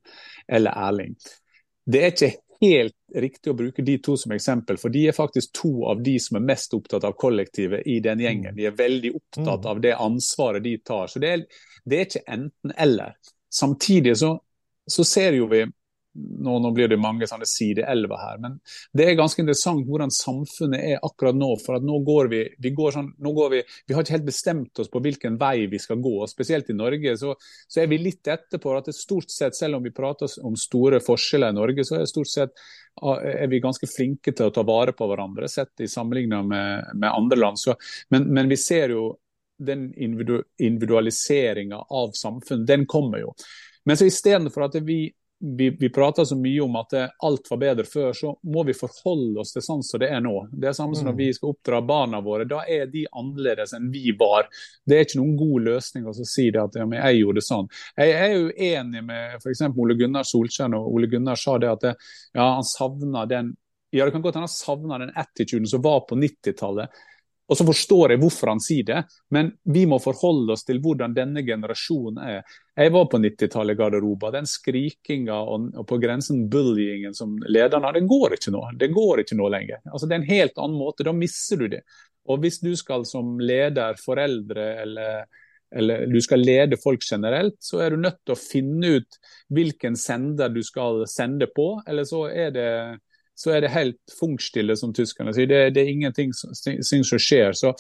[0.48, 1.16] eller Erling.
[1.88, 5.54] Det er ikke helt riktig å bruke de to som eksempel, for de er faktisk
[5.62, 8.56] to av de som er mest opptatt av kollektivet i den gjengen.
[8.56, 9.70] De er veldig opptatt mm.
[9.72, 11.08] av det ansvaret de tar.
[11.08, 11.46] Så det er,
[11.86, 13.16] det er ikke enten-eller.
[13.60, 14.34] Samtidig så,
[14.90, 15.64] så ser jo vi
[16.16, 18.58] nå, nå, blir det mange sånne sideelver her, men
[18.98, 21.52] det er ganske interessant hvordan samfunnet er akkurat nå.
[21.62, 24.80] for nå går Vi vi går sånn, nå går vi, vi har ikke helt bestemt
[24.80, 26.16] oss på hvilken vei vi skal gå.
[26.24, 27.36] og Spesielt i Norge så,
[27.68, 28.76] så er vi litt etterpå.
[28.78, 32.06] at det stort sett, Selv om vi prater om store forskjeller i Norge, så er,
[32.06, 32.52] stort sett,
[33.02, 37.10] er vi ganske flinke til å ta vare på hverandre, sett i sammenlignet med, med
[37.10, 37.60] andre land.
[37.60, 37.76] Så,
[38.10, 39.16] men, men vi ser jo
[39.60, 43.34] den individualiseringa av samfunn, den kommer jo.
[43.86, 45.10] Men så istedenfor at vi
[45.40, 49.40] vi, vi prater så mye om at alt var bedre før, så må vi forholde
[49.40, 50.34] oss til sånn som det er nå.
[50.52, 51.22] Det er samme som når mm.
[51.22, 52.48] vi skal oppdra barna våre.
[52.50, 54.50] Da er de annerledes enn vi var.
[54.84, 57.72] Det er ikke noen god løsning å si det at ja, jeg gjorde det sånn.
[58.02, 59.64] Jeg er jo enig med f.eks.
[59.70, 63.56] Ole Gunnar Solskjær og Ole Gunnar sa det at ja, han savna den
[63.90, 67.00] ja, det kan godt hende han savna den attituden som var på 90-tallet.
[67.50, 69.00] Og så forstår jeg hvorfor han sier det,
[69.34, 72.44] men vi må forholde oss til hvordan denne generasjonen er.
[72.78, 74.30] Jeg var på 90-tallet i garderoba.
[74.36, 78.64] Den skrikinga og, og, på grensen bullyingen som lederne har, det går ikke nå.
[78.78, 79.82] Det går ikke nå lenger.
[79.90, 81.08] Altså, det er en helt annen måte.
[81.08, 81.82] Da mister du det.
[82.30, 85.26] Og hvis du skal som leder, foreldre eller,
[85.74, 89.22] eller du skal lede folk generelt, så er du nødt til å finne ut
[89.58, 91.72] hvilken sender du skal sende på.
[91.90, 92.72] Eller så er det
[93.40, 95.48] så er det helt funkstille, som tyskerne sier.
[95.48, 97.56] Det, det er ingenting som, som skjer.
[97.56, 97.72] Så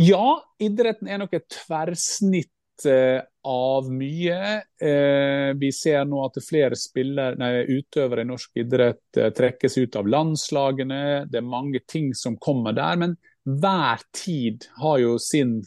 [0.00, 4.38] ja, idretten er nok et tverrsnitt eh, av mye.
[4.82, 10.00] Eh, vi ser nå at flere spiller, nei, utøvere i norsk idrett eh, trekkes ut
[10.00, 11.02] av landslagene.
[11.30, 12.98] Det er mange ting som kommer der.
[12.98, 13.14] Men
[13.46, 15.60] hver tid har jo sin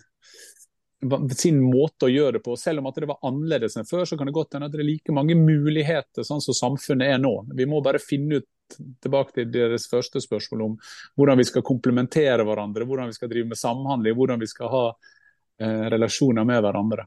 [1.38, 2.56] sin måte å gjøre det på.
[2.60, 4.84] Selv om at det var annerledes enn før, så kan det godt hende at det
[4.84, 7.34] er like mange muligheter sånn som samfunnet er nå.
[7.56, 10.78] Vi må bare finne ut tilbake til deres første spørsmål om
[11.18, 14.86] hvordan vi skal komplementere hverandre, hvordan vi skal drive med samhandling, hvordan vi skal ha
[14.89, 17.06] eh, relasjoner med hverandre.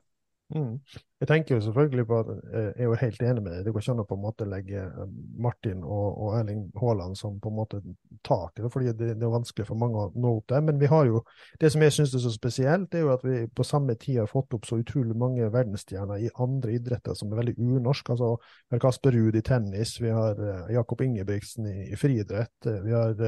[0.55, 0.79] Mm.
[1.21, 3.65] Jeg tenker jo selvfølgelig på at eh, jeg er jo helt enig med deg.
[3.67, 5.11] Det går ikke an å på en måte legge eh,
[5.45, 7.81] Martin og, og Erling Haaland som på en måte
[8.25, 10.65] tak i det, fordi det, det, er vanskelig for mange å nå opp der.
[10.65, 11.21] Men vi har jo,
[11.61, 14.23] det som jeg syns er så spesielt, det er jo at vi på samme tid
[14.23, 18.15] har fått opp så utrolig mange verdensstjerner i andre idretter som er veldig unorsk.
[18.15, 18.35] Altså,
[18.69, 22.95] vi har Kasper Ruud i tennis, vi har uh, Jakob Ingebrigtsen i, i friidrett, vi
[22.95, 23.21] har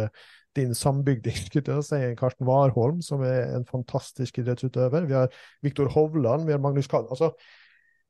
[0.57, 1.37] din sambygding,
[2.21, 5.07] Karsten Warholm, som er en fantastisk idrettsutøver.
[5.07, 5.31] Vi har
[5.63, 7.07] Viktor Hovland, vi har Magnus Kahn.
[7.11, 7.33] Altså,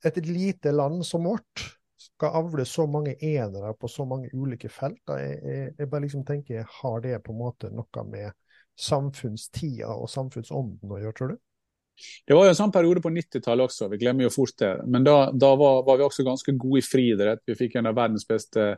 [0.04, 1.66] et lite land som vårt
[2.00, 5.02] skal avle så mange enere på så mange ulike felt.
[5.08, 8.32] Jeg, jeg, jeg, bare liksom tenker, Har det på en måte noe med
[8.80, 11.40] samfunnstida og samfunnsånden å gjøre, tror du?
[12.24, 14.70] Det var jo en sånn periode på 90-tallet også, vi glemmer jo fort det.
[14.88, 17.42] Men da, da var, var, vi også ganske gode i friidrett.
[17.44, 18.70] Vi fikk en av verdens beste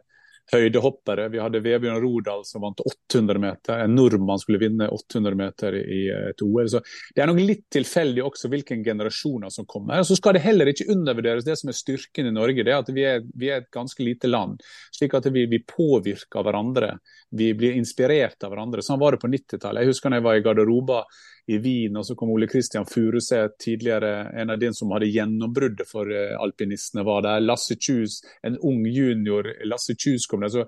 [0.53, 1.29] høydehoppere.
[1.33, 3.85] Vi hadde Vebjørn Rodal som vant 800 meter.
[3.85, 6.69] En nordmann skulle vinne 800 meter i et OL.
[6.69, 6.83] Så
[7.15, 10.03] det er nok litt tilfeldig også hvilke generasjoner som kommer.
[10.07, 12.65] Så skal det heller ikke undervurderes det som er styrken i Norge.
[12.65, 14.61] det er at Vi er, vi er et ganske lite land.
[14.93, 16.99] slik at vi, vi, påvirker hverandre.
[17.31, 18.83] Vi blir inspirert av hverandre.
[18.83, 19.83] Sånn var det på 90-tallet.
[19.83, 21.05] Jeg husker da jeg var i garderoba
[21.47, 25.89] i Wien, og så kom Ole Kristian Furuseth, tidligere en av de som hadde gjennombruddet
[25.91, 27.43] for uh, alpinistene, var der.
[27.43, 30.53] Lasse Kjus, en ung junior Lasse Kjus kom der.
[30.55, 30.67] Så,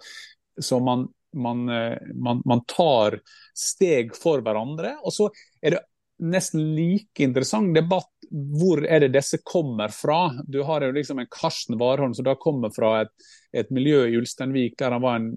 [0.61, 1.07] så man,
[1.37, 3.21] man, uh, man, man, tar
[3.55, 4.97] steg for hverandre.
[5.07, 5.31] Og så
[5.63, 5.85] er det
[6.25, 10.33] nesten like interessant debatt hvor er det disse kommer fra.
[10.47, 13.13] Du har jo liksom en Karsten Warholm som da kommer fra et,
[13.53, 15.31] et miljø i Ulsteinvik der han var, en,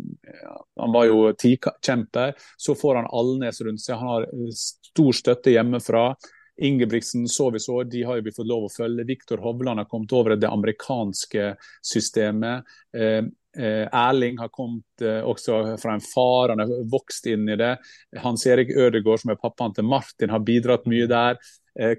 [0.79, 2.35] han var jo tikjemper.
[2.57, 6.11] Så får han Alnes rundt seg, han har stor støtte hjemmefra.
[6.57, 9.05] Ingebrigtsen så vi så, de har jo fått lov å følge.
[9.05, 11.51] Viktor Hovland har kommet over det amerikanske
[11.85, 12.65] systemet.
[12.97, 13.21] Eh,
[13.61, 17.75] eh, Erling har kommet eh, også fra en far, han har vokst inn i det.
[18.23, 21.37] Hans Erik Ødegaard, som er pappaen til Martin, har bidratt mye der.
[21.79, 21.95] Eh,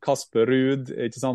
[0.00, 0.90] Kasper Ruud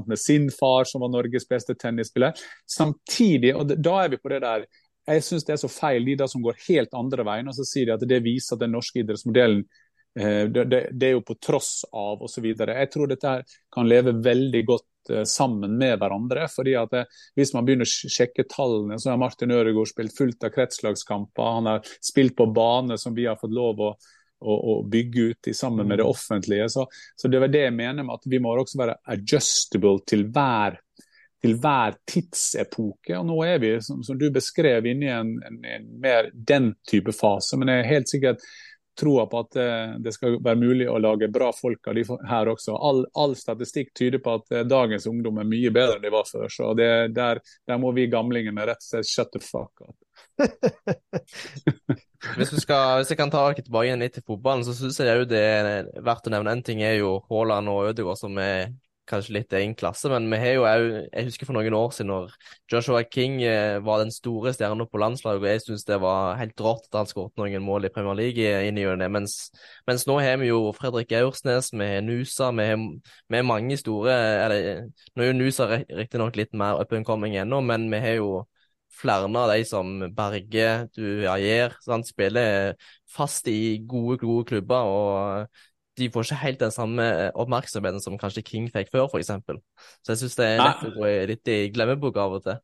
[0.07, 2.33] med sin far, som var Norges beste tennisspiller.
[2.77, 4.65] Samtidig, og da er vi på det der
[5.05, 7.47] Jeg syns det er så feil, de da som går helt andre veien.
[7.47, 9.61] Og så sier de at det viser at den norske idrettsmodellen
[10.17, 12.47] eh, det, det, det, er jo på tross av osv.
[12.57, 16.47] Jeg tror dette her kan leve veldig godt eh, sammen med hverandre.
[16.49, 16.97] fordi at
[17.37, 21.53] Hvis man begynner å sjekke tallene, så har Martin Ødegaard spilt fullt av kretslagskamper.
[21.59, 23.95] Han har spilt på bane som vi har fått lov å
[24.39, 26.09] å, å bygge ut i sammen med det mm.
[26.09, 26.69] offentlige.
[26.69, 30.27] Så, så, det var det jeg mener med at vi må også være adjustable til
[30.35, 30.79] hver,
[31.43, 33.17] til hver tidsepoke.
[33.19, 36.73] Og nå er vi, som, som du beskrev, inne i en, en, en, mer den
[36.89, 37.59] type fase.
[37.59, 38.47] Men jeg er helt sikkert
[38.99, 42.51] troa på at uh, det skal være mulig å lage bra folk av de her
[42.51, 42.75] også.
[42.75, 46.27] All, all statistikk tyder på at uh, dagens ungdom er mye bedre enn de var
[46.29, 46.47] før.
[46.51, 49.97] Så det, der, der, må vi gamlingene rett og slett shut the fuck up.
[52.37, 55.43] hvis, skal, hvis, jeg kan ta tilbake igjen litt til fotballen, så syns jeg det
[55.43, 56.55] er verdt å nevne.
[56.55, 58.71] En ting er jo Haaland og Ødegaard, som er
[59.09, 62.11] kanskje litt egen klasse, men vi har jo òg Jeg husker for noen år siden
[62.11, 62.33] når
[62.71, 66.61] Joshua King eh, var den store stjerna på landslaget, og jeg syns det var helt
[66.61, 69.11] rått at han skåret noen mål i Premier League inn i det.
[69.11, 69.37] Mens,
[69.87, 72.67] mens nå har vi jo Fredrik Aursnes, vi har Nusa, vi
[73.37, 77.61] har mange store eller, Nå er jo Nusa riktignok litt mer up and coming ennå,
[77.61, 78.43] men vi har jo
[78.95, 81.75] flere av de som Berge, du Ayer,
[82.07, 82.75] spiller
[83.11, 84.83] fast i gode, gode klubber.
[84.87, 85.47] og
[85.95, 89.31] de får ikke helt den samme oppmerksomheten som kanskje King fikk før, f.eks.
[90.03, 92.63] Så jeg syns det er lett å gå litt i glemmeboka av og til.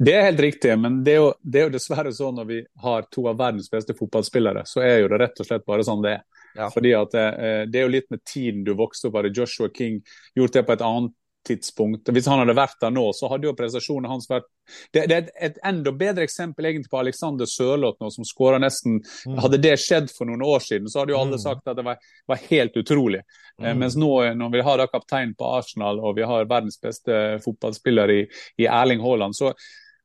[0.00, 2.58] Det er helt riktig, men det er, jo, det er, jo, dessverre sånn når vi
[2.84, 6.04] har to av verdens beste fotballspillere, så er jo det rett og slett bare sånn
[6.06, 6.22] det er.
[6.56, 6.70] Ja.
[6.72, 9.18] Fordi at det, eh, det, er jo litt med tiden du vokste opp.
[9.20, 10.00] Hadde Joshua King
[10.38, 11.12] gjort det på et annet
[11.46, 12.08] tidspunkt.
[12.12, 14.48] Hvis han hadde vært der nå, så hadde jo prestasjonen hans vært
[14.92, 18.60] Det, det er et, et, enda bedre eksempel egentlig på Alexander Sørloth nå, som skåra
[18.62, 19.38] nesten mm.
[19.42, 21.42] Hadde det skjedd for noen år siden, så hadde jo alle mm.
[21.42, 22.00] sagt at det var,
[22.30, 23.22] var helt utrolig.
[23.58, 23.82] Eh, mm.
[23.82, 28.14] mens nå, når vi har da kaptein på Arsenal og vi har verdens beste fotballspiller
[28.14, 28.20] i,
[28.60, 29.54] i Erling Haaland, så,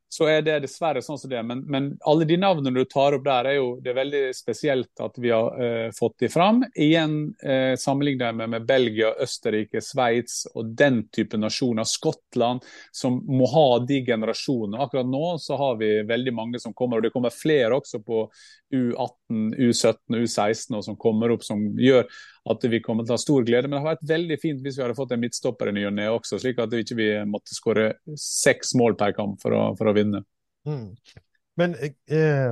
[0.10, 1.46] så er det dessverre sånn som det er.
[1.48, 5.04] Men, men, alle de navnene du tar opp der, er jo det er veldig spesielt
[5.04, 6.62] at vi har uh, fått de fram.
[6.72, 11.88] Igjen uh, sammenligner jeg med, Belgia, Østerrike, Sveits og den type nasjoner.
[11.90, 12.64] Skottland,
[12.96, 14.80] som må ha de generasjonene.
[14.86, 18.28] Akkurat nå så har vi veldig mange som kommer, og det kommer flere også på
[18.76, 22.08] U18, U17, U16 og som kommer opp, som gjør
[22.52, 23.68] at vi kommer til å ha stor glede.
[23.68, 25.96] Men det hadde vært veldig fint hvis vi hadde fått en midtstopper i ny og
[25.98, 29.90] ne også, slik at vi ikke måtte skåre seks mål per kamp for å, for
[29.90, 30.22] å vinne.
[30.70, 30.90] Mm.
[31.60, 32.52] Men eh,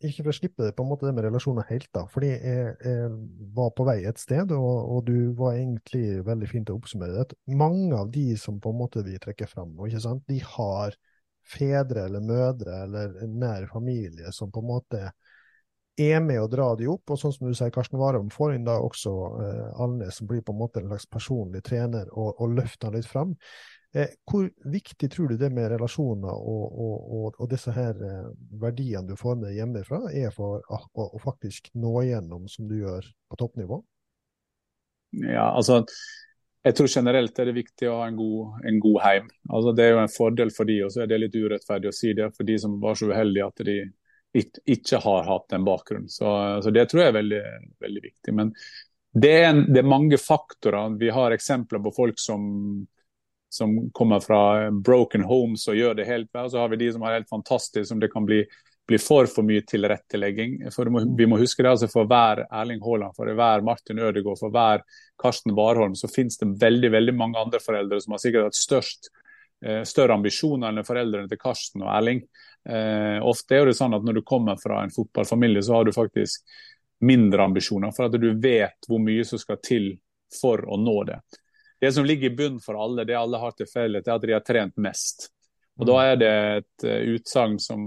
[0.00, 2.06] ikke for å slippe det på en måte det med relasjoner helt, da.
[2.10, 3.10] Fordi jeg, jeg
[3.56, 7.38] var på vei et sted, og, og, du var egentlig veldig fint å oppsummere det.
[7.60, 10.24] Mange av de som på en måte vi trekker fram, sant?
[10.30, 10.96] de har
[11.50, 15.10] fedre eller mødre eller nær familie som på en måte
[15.98, 17.10] er med å dra de opp.
[17.10, 20.44] Og sånn som du sier, Karsten Warholm får inn da også eh, Alnes, som blir
[20.44, 23.36] på en måte en slags personlig trener, og, og løfter han litt fram.
[23.92, 28.28] Eh, hvor viktig tror du det med relasjoner og, og, og disse her eh,
[28.62, 33.08] verdiene du får med hjemmefra, er for å, å, faktisk nå igjennom som du gjør
[33.30, 33.80] på toppnivå?
[35.26, 35.82] Ja, altså
[36.62, 39.28] jeg tror generelt er det viktig å ha en god, en god heim.
[39.48, 41.96] Altså, det er jo en fordel for de, og så er det litt urettferdig å
[41.96, 43.76] si det for de som var så uheldige at de
[44.32, 46.08] ikke har hatt en bakgrunn.
[46.08, 47.42] Så, så, det tror jeg er veldig,
[47.82, 48.34] veldig viktig.
[48.36, 48.54] Men
[49.12, 50.96] det er, en, det er, mange faktorer.
[51.00, 52.42] Vi har eksempler på folk som,
[53.50, 56.46] som kommer fra broken homes og gjør det helt bra.
[56.48, 58.44] Så har vi de som er helt fantastiske, som det kan bli,
[58.86, 60.60] bli for for mye tilrettelegging.
[60.74, 64.38] For må, vi må huske det, altså For hver Erling Haaland, for hver Martin Ødegaard,
[64.38, 64.86] for hver
[65.20, 69.10] Karsten Warholm, så finnes det veldig veldig mange andre foreldre som har sikkert hatt størst
[69.84, 72.22] større ambisjoner enn foreldrene til Karsten og Erling.
[72.68, 75.92] Eh, ofte er det sånn at når du kommer fra en fotballfamilie, så har du
[75.96, 76.44] faktisk
[77.00, 79.94] mindre ambisjoner, for at du vet hvor mye som skal til
[80.40, 81.18] for å nå det.
[81.80, 84.34] Det som ligger i bunnen for alle, det alle har til felles, er at de
[84.36, 85.30] har trent mest.
[85.80, 87.80] Og Da er det et uh, utsagn som,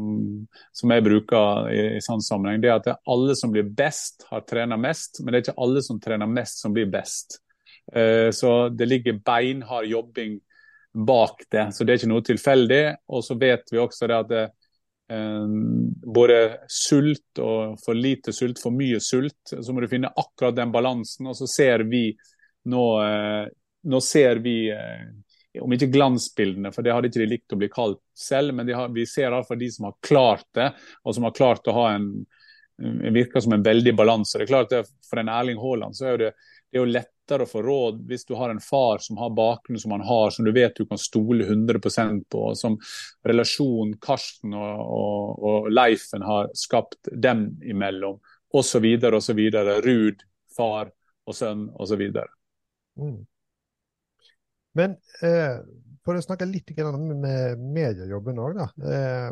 [0.74, 2.64] som, jeg bruker i, i sånn sammenheng.
[2.64, 5.46] Det er at det er alle som blir best, har trent mest, men det er
[5.46, 7.38] ikke alle som trener mest, som blir best.
[7.94, 10.40] Uh, så det ligger beinhard jobbing
[10.93, 12.84] bak det, så det er ikke noe tilfeldig.
[13.13, 14.43] Og så vet vi også det at det,
[15.13, 15.58] eh,
[16.15, 20.73] både sult og for lite sult, for mye sult, så må du finne akkurat den
[20.73, 21.29] balansen.
[21.32, 22.08] Og så ser vi
[22.69, 22.86] nå,
[23.84, 24.58] nå ser vi
[25.62, 28.89] om ikke glansbildene, for det hadde ikke de likt å bli kalt selv, men har,
[28.93, 30.69] vi ser iallfall de som har klart det,
[31.03, 32.08] og som har klart å ha en,
[33.13, 34.39] virker som en veldig balanse.
[34.39, 36.32] Det er klart at For en Erling Haaland så er det,
[36.71, 36.93] det er jo
[37.24, 40.32] lettere å få råd hvis du har en far som har bakgrunn som han har,
[40.32, 42.78] som du vet du kan stole 100% på, som
[43.24, 48.20] relasjonen Karsten og, og, og Leifen har skapt dem imellom,
[48.54, 49.40] osv., osv.
[49.84, 50.24] Ruud,
[50.56, 50.92] far
[51.26, 52.02] og sønn, osv.
[53.00, 53.26] Mm.
[54.76, 55.64] Men eh,
[56.04, 58.70] for å snakke litt med mediejobben òg, da.
[58.84, 59.32] Eh,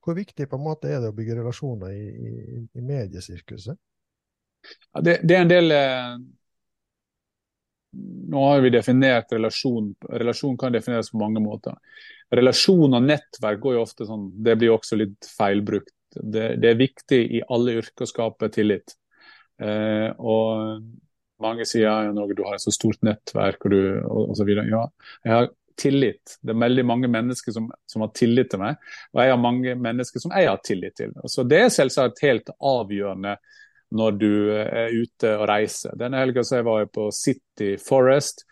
[0.00, 3.76] hvor viktig på en måte er det å bygge relasjoner i, i, i mediesirkuset?
[4.92, 6.14] Ja, det, det, er en del eh,
[7.92, 9.94] Nå har vi definert relasjon.
[10.08, 11.74] Relasjon kan defineres på mange måter.
[12.30, 15.94] Relasjon og nettverk går jo ofte sånn, det blir også litt feilbrukt.
[16.14, 18.94] Det, det er viktig i alle yrker å skape tillit.
[19.62, 20.82] Eh, og
[21.42, 24.46] mange sier ja, Norge, du har et så stort nettverk og, du, og, og så
[24.46, 24.68] videre.
[24.70, 24.84] Ja,
[25.26, 25.50] jeg har
[25.80, 26.36] tillit.
[26.44, 28.78] Det er veldig mange mennesker som, som, har tillit til meg,
[29.14, 31.14] og jeg har mange mennesker som jeg har tillit til.
[31.30, 33.38] Så Det er selvsagt helt avgjørende
[33.96, 35.96] når du er ute og reiser.
[35.98, 38.44] Denne helga var jeg på City Forest.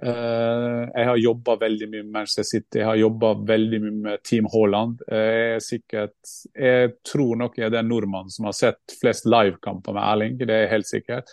[0.00, 4.22] Uh, jeg har jobba veldig mye med Manchester City, jeg har jobba veldig mye med
[4.24, 5.02] Team Haaland.
[5.04, 9.92] Jeg, er sikkert, jeg tror nok jeg er den nordmannen som har sett flest livekamper
[9.92, 11.28] med Erling, det er helt sikkert.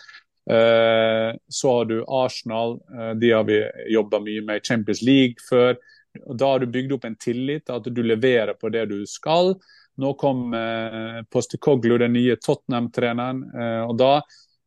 [0.50, 5.34] Eh, så har du Arsenal, eh, de har vi jobba mye med i Champions League
[5.50, 5.76] før.
[6.34, 9.54] Da har du bygd opp en tillit, at du leverer på det du skal.
[9.98, 13.40] Nå kom eh, Postekoglu, den nye Tottenham-treneren.
[13.50, 14.12] Eh, og da,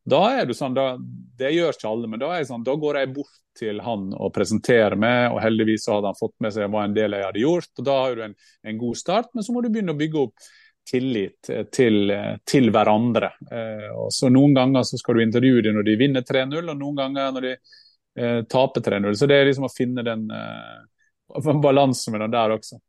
[0.04, 3.14] da, er du sånn, da, Det gjør ikke alle, men da, sånn, da, går jeg
[3.16, 5.30] bort til han og presenterer meg.
[5.32, 7.72] og Heldigvis hadde han fått med seg hva en del jeg hadde gjort.
[7.78, 8.36] og Da har du en,
[8.68, 10.52] en god start, men så må du begynne å bygge opp
[10.92, 13.32] tillit eh, til, eh, til hverandre.
[13.52, 16.78] Eh, og så Noen ganger så skal du intervjue dem når de vinner 3-0, og
[16.78, 19.16] noen ganger når de eh, taper 3-0.
[19.16, 22.82] Så det er liksom å finne den eh, balansen mellom der også.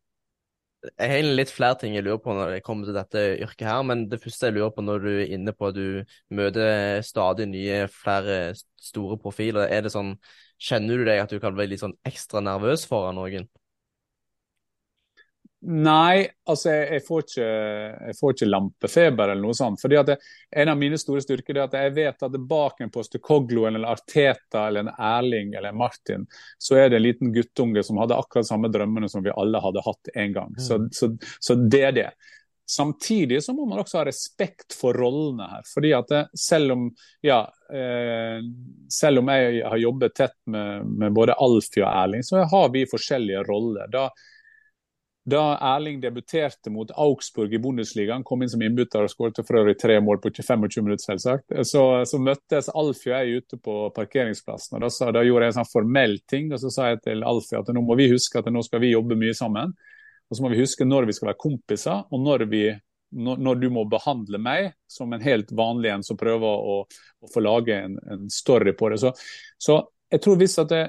[0.83, 3.83] Jeg har litt flere ting jeg lurer på når det kommer til dette yrket her,
[3.87, 6.03] men det første jeg lurer på når du er inne på at du
[6.35, 8.38] møter stadig nye, flere
[8.83, 10.16] store profiler, er det sånn
[10.62, 13.49] Kjenner du deg at du kan bli litt sånn ekstra nervøs foran noen?
[15.62, 17.48] Nei, altså jeg, jeg, får ikke,
[18.09, 19.79] jeg, får ikke, lampefeber eller noe sånt.
[19.79, 20.16] fordi det,
[20.59, 24.64] En av mine store styrker er at jeg vet at bak en Postekoglo eller Arteta
[24.66, 26.27] eller en Erling eller en Martin,
[26.59, 29.87] så er det en liten guttunge som hadde akkurat samme drømmene som vi alle hadde
[29.87, 30.51] hatt en gang.
[30.59, 30.64] Mm.
[30.66, 32.09] Så, så, så, det er det.
[32.66, 35.62] Samtidig så må man også ha respekt for rollene her.
[35.68, 36.85] fordi at selv om
[37.22, 38.42] ja, eh,
[38.90, 42.88] selv om jeg har jobbet tett med, med både Alfie og Erling, så har vi
[42.90, 43.87] forskjellige roller.
[43.94, 44.09] Da
[45.24, 49.76] da Erling debuterte mot Augsburg i Bundesligaen, kom inn som innbytter og skåret for øvrig
[49.78, 54.76] tre mål på 25 minutter, selvsagt, så, så møttes Alfie og jeg ute på parkeringsplassen.
[54.76, 56.50] og da, sa, da, gjorde jeg en sånn formell ting.
[56.50, 58.94] og Så sa jeg til Alfie at nå må vi huske at nå skal vi
[58.96, 59.76] jobbe mye sammen.
[60.26, 62.64] Og så må vi huske når vi skal være kompiser, og når, vi,
[63.14, 67.30] når, når du må behandle meg som en helt vanlig en som prøver å, å
[67.30, 68.98] få lage en, en, story på det.
[69.04, 69.12] Så,
[69.61, 69.78] så
[70.11, 70.87] jeg tror hvis at det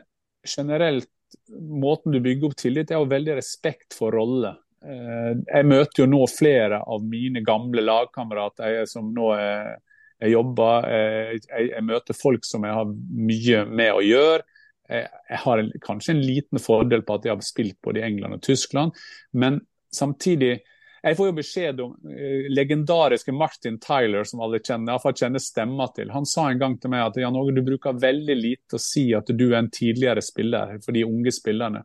[0.55, 1.11] generelt
[1.59, 4.55] måten du bygger opp tillit er jo veldig respekt for rolle.
[4.83, 9.75] Eh, jeg møter jo nå flere av mine gamle lagkamerater som nå er,
[10.23, 10.89] jeg jobber.
[10.89, 12.91] Eh, jeg, jeg, møter folk som jeg har
[13.31, 14.43] mye med å gjøre.
[14.91, 18.37] Jeg, jeg har kanskje en liten fordel på at jeg har spilt både i England
[18.37, 18.97] og Tyskland,
[19.31, 19.61] men
[19.93, 20.57] samtidig
[21.03, 25.89] jeg får jo beskjed om uh, legendariske Martin Tyler, som alle kjenner, iallfall kjenner stemma
[25.95, 26.13] til.
[26.15, 29.09] Han sa en gang til meg at Jan Åge, du bruker veldig lite å si
[29.17, 31.83] at du er en tidligere spiller for de unge spillerne.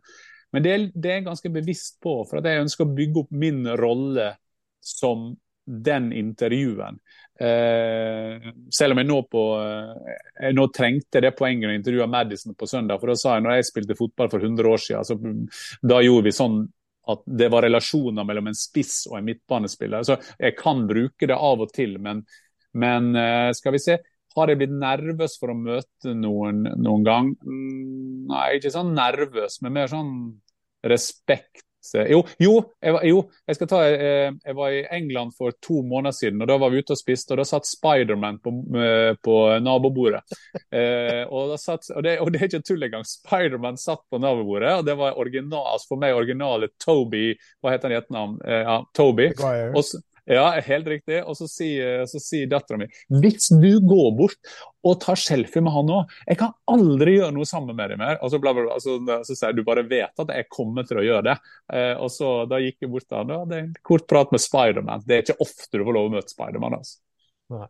[0.55, 3.35] Men det det er jeg ganske bevisst på, for at jeg ønsker å bygge opp
[3.45, 4.31] min rolle
[4.81, 5.33] som
[5.69, 6.97] den intervjuen.
[7.41, 12.57] Eh, selv om jeg nå, på, eh, jeg nå trengte det poenget å intervjue Madison
[12.59, 12.99] på søndag.
[12.99, 16.27] For da sa jeg når jeg spilte fotball for 100 år siden, så da gjorde
[16.31, 16.59] vi sånn
[17.09, 20.05] at det var relasjoner mellom en spiss og en midtbanespiller.
[20.05, 22.23] Så jeg kan bruke det av og til, men,
[22.77, 23.99] men eh, skal vi se.
[24.37, 27.33] Har jeg blitt nervøs for å møte noen noen gang?
[27.43, 30.13] Mm, nei, ikke sånn nervøs, men mer sånn
[30.87, 35.83] respekt jo, jo, jeg var, jo, jeg ta eh, Jeg var i England for to
[35.87, 39.13] måneder siden, og da var vi ute og spiste, og da satt Spiderman på, eh,
[39.25, 40.25] på nabobordet.
[40.69, 43.05] Eh, og, satt, og, det, og, det, er ikke tull engang.
[43.09, 47.31] Spiderman satt på nabobordet, og det var original, altså for meg originale Toby
[47.63, 48.35] Hva heter han i etternavn?
[48.45, 49.31] Eh, ja, Toby.
[49.39, 49.81] Og,
[50.29, 51.23] ja, helt riktig.
[51.25, 52.89] Og så sier, så sier dattera mi
[53.21, 54.53] hvis du går bort
[54.87, 58.21] og tar selfie med han òg, jeg kan aldri gjøre noe sammen med deg mer.
[58.23, 61.01] Og så, bla, bla, bla, så, så sier du bare vet at jeg kommer til
[61.01, 61.37] å gjøre det.
[61.73, 64.45] Eh, og så Da gikk jeg bort til han og hadde en kort prat med
[64.45, 65.05] Spiderman.
[65.07, 66.79] Det er ikke ofte du får lov å møte Spiderman.
[66.79, 66.99] Altså.
[67.57, 67.69] Nei.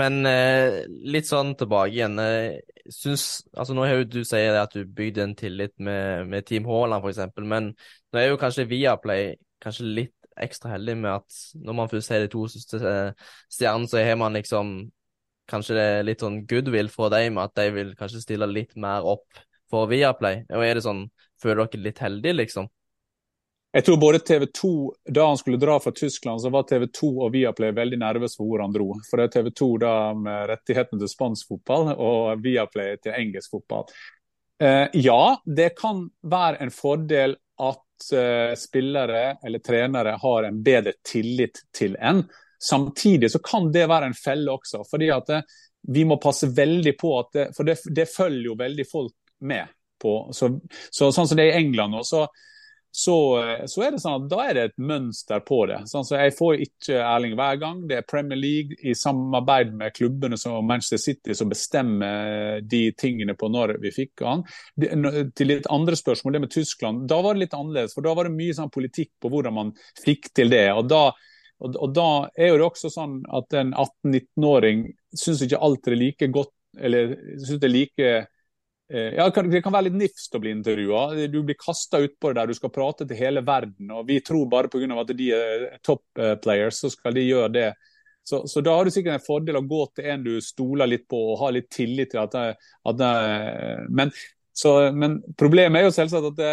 [0.00, 2.16] Men eh, litt sånn tilbake igjen.
[2.22, 2.58] Eh,
[2.92, 6.66] syns, altså Nå har jo du sier at du bygde en tillit med, med Team
[6.68, 11.78] Haaland f.eks., men nå er jo kanskje Viaplay kanskje litt ekstra heldig med at når
[11.78, 14.74] man først ser de to eh, stjernene, så har man liksom
[15.50, 19.42] kanskje det litt sånn goodwill for dem, at de vil kanskje stille litt mer opp
[19.72, 20.44] for Viaplay.
[20.52, 21.06] Og er det sånn,
[21.42, 22.70] føler dere litt heldige, liksom?
[23.72, 24.70] Jeg tror både TV 2,
[25.16, 28.50] Da han skulle dra fra Tyskland, så var TV 2 og Viaplay veldig nervøse for
[28.50, 28.90] hvor han dro.
[29.08, 33.56] For det er TV 2 da med rettighetene til spansk fotball og Viaplay til engelsk
[33.56, 33.88] fotball.
[34.62, 37.80] Eh, ja, det kan være en fordel at
[38.12, 42.24] uh, spillere eller trenere har en bedre tillit til en.
[42.62, 44.84] Samtidig så kan det være en felle også.
[44.90, 45.60] fordi at det, eh,
[45.92, 49.66] vi må passe veldig på at det, For det, det følger jo veldig folk med
[50.02, 50.12] på.
[50.32, 52.26] Så, så, sånn som det er i England nå, så
[52.94, 53.16] så,
[53.66, 55.78] så, er det sånn at da er det et mønster på det.
[55.88, 57.78] Sånn, så Jeg får ikke Erling hver gang.
[57.88, 63.32] Det er Premier League i samarbeid med klubbene som Manchester City som bestemmer de tingene
[63.38, 64.44] på når vi fikk han.
[64.76, 67.06] Til litt andre spørsmål, det med Tyskland.
[67.08, 67.96] Da var det litt annerledes.
[67.96, 69.72] for Da var det mye sånn politikk på hvordan man
[70.04, 70.68] fikk til det.
[70.76, 71.06] og da
[71.62, 74.84] og, og da er det også sånn at en 18-19-åring
[75.14, 78.24] syns ikke alt er like godt eller syns det er like Eh,
[78.92, 81.04] ja, Det kan være litt nifst å bli intervjua.
[81.32, 83.90] Du blir kasta utpå det der du skal prate til hele verden.
[83.90, 85.00] og Vi tror bare pga.
[85.00, 87.70] at de er top eh, players, så skal de gjøre det.
[88.24, 91.08] Så, så, da har du sikkert en fordel å gå til en du stoler litt
[91.10, 92.20] på og har litt tillit til.
[92.20, 92.44] at det,
[92.84, 93.14] at det,
[93.90, 94.12] men,
[94.52, 96.52] så, men, problemet er jo selvsagt at det,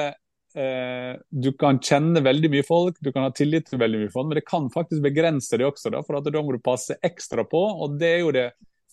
[0.55, 4.31] eh, du kan kjenne veldig mye folk, du kan ha tillit til veldig mye folk,
[4.31, 5.91] men det kan faktisk begrense det også.
[5.93, 7.61] Da, for da må du passe ekstra på.
[7.83, 8.47] og Det er jo det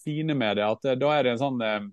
[0.05, 0.67] fine med det.
[0.67, 1.87] at Da er det en sånn eh,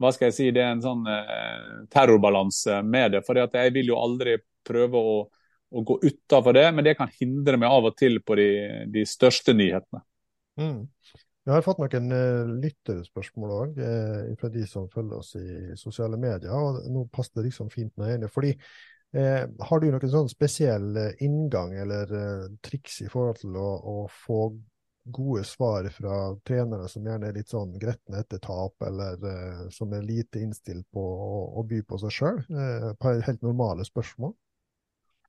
[0.00, 3.24] hva skal jeg si, det er en sånn eh, terrorbalanse med det.
[3.26, 7.60] For jeg vil jo aldri prøve å, å gå utafor det, men det kan hindre
[7.60, 8.50] meg av og til på de,
[8.92, 10.00] de største nyhetene.
[10.60, 10.86] Mm.
[11.44, 16.20] Vi har fått noen uh, lytterspørsmål òg, uh, fra de som følger oss i sosiale
[16.20, 16.52] medier.
[16.52, 18.28] og Nå passer det liksom fint med ene.
[18.32, 22.12] fordi uh, Har du noen sånn spesiell inngang eller
[22.64, 24.46] triks i forhold til å, å få
[25.12, 29.92] gode svar fra trenere som gjerne er litt sånn gretne etter tap, eller eh, som
[29.96, 34.34] er lite innstilt på å, å by på seg sjøl, eh, på helt normale spørsmål?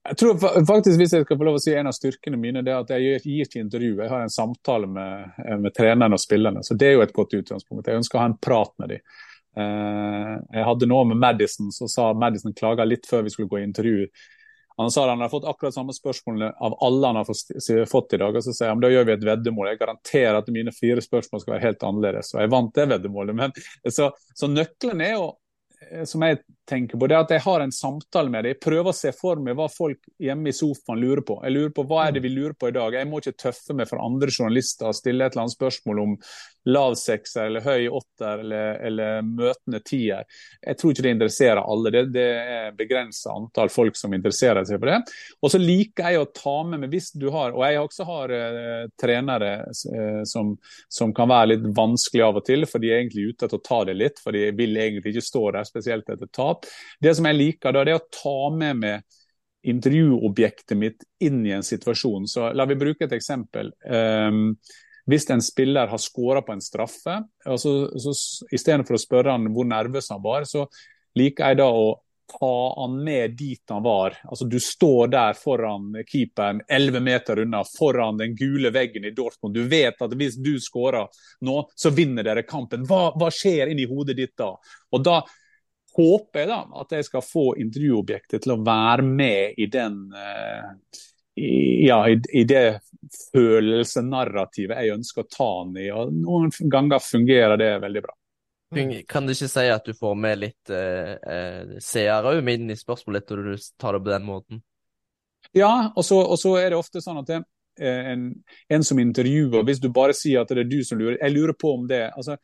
[0.01, 2.71] Jeg tror faktisk, Hvis jeg skal få lov å si en av styrkene mine, det
[2.73, 3.91] er at jeg gir ikke intervju.
[4.01, 6.63] Jeg har en samtale med, eh, med trenerne og spillerne.
[6.63, 7.85] så Det er jo et godt utgangspunkt.
[7.87, 8.99] Jeg ønsker å ha en prat med dem.
[9.51, 13.59] Uh, jeg hadde noe med Madison, så sa Madison klaga litt før vi skulle gå
[13.59, 14.07] i intervju
[14.77, 17.27] han sa han har fått akkurat samme spørsmål av alle han har
[17.89, 18.35] fått i dag.
[18.35, 19.71] og Så sier han da gjør vi et veddemål.
[19.73, 22.33] Jeg garanterer at mine fire spørsmål skal være helt annerledes.
[22.35, 23.37] Og jeg vant det veddemålet.
[23.37, 23.55] Men,
[23.97, 25.29] så, så nøkkelen er jo
[25.89, 28.53] Eh, som jeg tenker på, det er at jeg har en samtale med dem.
[28.53, 31.39] Jeg prøver å se for meg hva folk hjemme i sofaen lurer på.
[31.45, 32.97] Jeg lurer på Hva er det vi lurer på i dag?
[32.97, 36.15] Jeg må ikke tøffe meg for andre journalister og stille et eller annet spørsmål om
[36.69, 40.25] lav sekser eller høy åtter eller, eller, møtende tier.
[40.61, 41.93] Jeg tror ikke det interesserer alle.
[41.93, 44.99] Det, det er begrensa antall folk som interesserer seg for det.
[45.41, 48.35] Og så liker jeg å ta med meg, hvis du har, og jeg også har
[48.35, 50.53] uh, trenere uh, som,
[50.89, 53.65] som, kan være litt vanskelig av og til, for de er egentlig ute etter å
[53.65, 56.69] ta det litt, for de vil egentlig ikke stå der spesielt etter tap.
[57.01, 59.19] Det som jeg liker, da, det er å ta med meg
[59.61, 62.25] intervjuobjektet mitt inn i en situasjon.
[62.27, 63.69] Så La vi bruke et eksempel.
[63.85, 64.55] Um,
[65.09, 67.73] hvis en spiller har skåra på en straffe, og så,
[68.53, 70.67] istedenfor å spørre han hvor nervøs han var, så
[71.17, 71.91] liker jeg da å
[72.31, 74.15] ta han med dit han var.
[74.23, 79.55] Altså Du står der foran keeperen, 11 meter unna, foran den gule veggen i Dortmund.
[79.55, 81.09] Du vet at hvis du skårer
[81.47, 82.85] nå, så vinner dere kampen.
[82.87, 84.53] Hva, hva skjer inni hodet ditt da?
[84.91, 85.21] Og da
[85.97, 90.61] håper jeg da at jeg skal få intervjuobjektet til å være med i den i,
[91.85, 92.79] ja, i, i, det
[93.33, 95.87] følelsenarrativet jeg ønsker å ta den i.
[95.91, 98.15] og Noen ganger fungerer det veldig bra.
[99.07, 101.15] Kan du ikke si at du får med litt eh,
[101.83, 104.61] seere seere inn i spørsmålet når du tar det på den måten?
[105.57, 107.41] Ja, og så, og så er det ofte sånn at det,
[107.81, 108.29] en,
[108.71, 111.55] en, som intervjuer, hvis du bare sier at det er du som lurer Jeg lurer
[111.57, 112.35] på om det altså,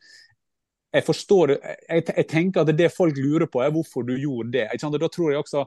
[0.92, 4.68] jeg forstår jeg, jeg, tenker at det folk lurer på, er hvorfor du gjorde det.
[4.80, 5.64] Da tror jeg også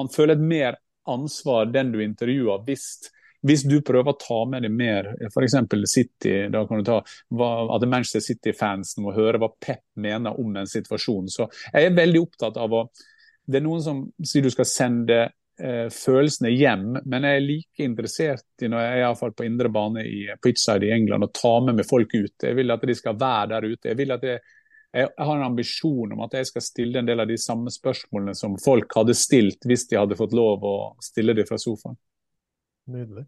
[0.00, 0.78] han føler et mer
[1.10, 2.86] ansvar, den du intervjuer, hvis,
[3.42, 5.58] hvis du prøver å ta med deg mer, f.eks.
[5.90, 7.00] City, da kan du ta
[7.34, 11.30] hva, at Manchester City-fansen må høre hva Pep mener om en situasjon.
[11.32, 12.88] Så jeg er veldig opptatt av å
[13.42, 15.16] Det er noen som sier du skal sende
[15.58, 19.68] eh, følelsene hjem, men jeg er like interessert i når jeg er i på indre
[19.68, 22.36] bane i pitchside i England, å ta med meg folk ut.
[22.46, 23.88] Jeg vil at de skal være der ute.
[23.90, 24.36] Jeg vil at det
[24.92, 28.34] jeg har en ambisjon om at jeg skal stille en del av de samme spørsmålene
[28.36, 31.96] som folk hadde stilt hvis de hadde fått lov å stille dem fra sofaen.
[32.92, 33.24] Nydelig.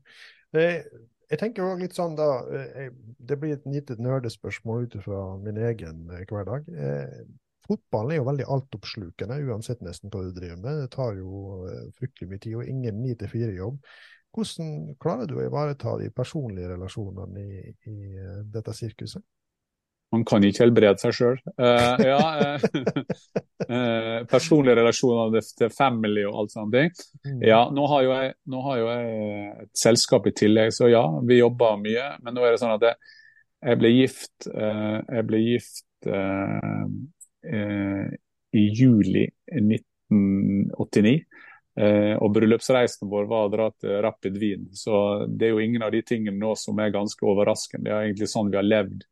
[0.55, 0.83] Eh,
[1.31, 5.57] jeg tenker også litt sånn da, eh, Det blir et lite nerdespørsmål ut fra min
[5.71, 6.69] egen eh, hverdag.
[7.65, 10.83] Fotballen er jo veldig altoppslukende, uansett nesten hva du driver med.
[10.83, 11.65] Det tar jo
[11.97, 13.79] fryktelig mye tid, og ingen 9-4-jobb.
[14.37, 17.97] Hvordan klarer du å ivareta de personlige relasjonene i, i
[18.53, 19.25] dette sirkuset?
[20.15, 21.39] Man kan ikke helbrede seg sjøl.
[21.59, 22.59] Uh, ja, uh,
[23.67, 26.75] uh, personlige relasjoner til family og alt sånt.
[26.75, 26.93] ting.
[27.43, 31.41] Ja, nå har, jeg, nå har, jo jeg, et selskap i tillegg, så ja, vi
[31.41, 32.13] jobber mye.
[32.23, 33.15] Men nå er det sånn at jeg,
[33.65, 36.09] jeg ble gift, jeg ble gift
[38.55, 41.15] i juli 1989.
[42.21, 44.69] og bryllupsreisen vår var å dra til Rapid Wien.
[44.77, 47.89] Så det er jo ingen av de tingene nå som er ganske overraskende.
[47.89, 49.09] Det er egentlig sånn vi har levd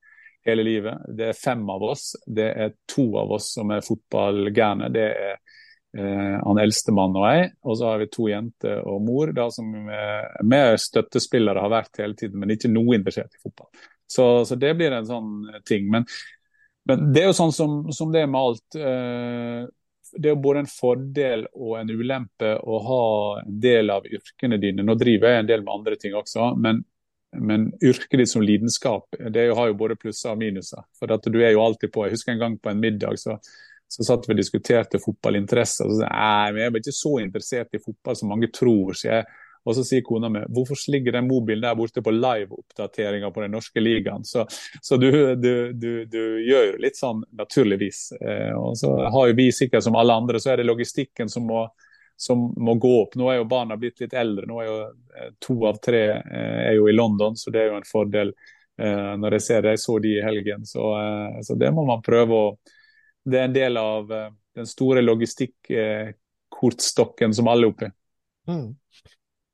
[0.46, 1.06] hele livet.
[1.08, 2.12] Det er fem av oss.
[2.26, 4.90] Det er to av oss som er fotballgærne.
[4.94, 7.50] Det er eh, han eldste mann og jeg.
[7.62, 12.02] Og så har vi to jenter og mor da, som er mer støttespillere har vært
[12.02, 13.70] hele tiden, men ikke noe interessert i fotball.
[14.12, 15.86] Så, så det blir en sånn ting.
[15.92, 16.08] Men,
[16.88, 18.76] men, det er jo sånn som, som det er med alt.
[18.76, 19.62] Eh,
[20.12, 23.04] det er både en fordel og en ulempe å ha
[23.40, 24.84] en del av yrkene dine.
[24.84, 26.82] Nå driver jeg en del med andre ting også, men
[27.36, 30.84] men yrket ditt som lidenskap det har jo både plusser og minuser.
[30.98, 32.06] For du er jo alltid på.
[32.06, 33.38] Jeg husker en gang på en middag så,
[33.88, 35.88] så satt vi og diskuterte fotballinteresser.
[35.88, 38.92] Og så sa jeg jeg er ikke så interessert i fotball som mange tror.
[38.98, 39.24] Så jeg,
[39.62, 43.54] og så sier kona mi hvorfor ligger den mobilen der borte på live-oppdateringer på den
[43.56, 44.26] norske ligaen.
[44.28, 44.44] Så,
[44.82, 48.10] så du, du, du, du, gjør jo litt sånn naturligvis.
[48.20, 51.46] Eh, og så har jo vi sikkert som alle andre, så er det logistikken som
[51.48, 51.64] må
[52.16, 53.14] som må gå opp.
[53.18, 54.46] Nå er jo barna blitt litt eldre.
[54.46, 57.66] nå er jo eh, To av tre eh, er jo i London, så det er
[57.70, 58.28] jo en fordel
[58.78, 59.70] eh, når jeg ser det.
[59.76, 60.66] Jeg så de i helgen.
[60.66, 60.82] Så,
[61.42, 62.56] så det må man prøve å
[63.24, 67.86] Det er en del av den store logistikkortstokken som alle er oppi.
[68.50, 68.74] Mm.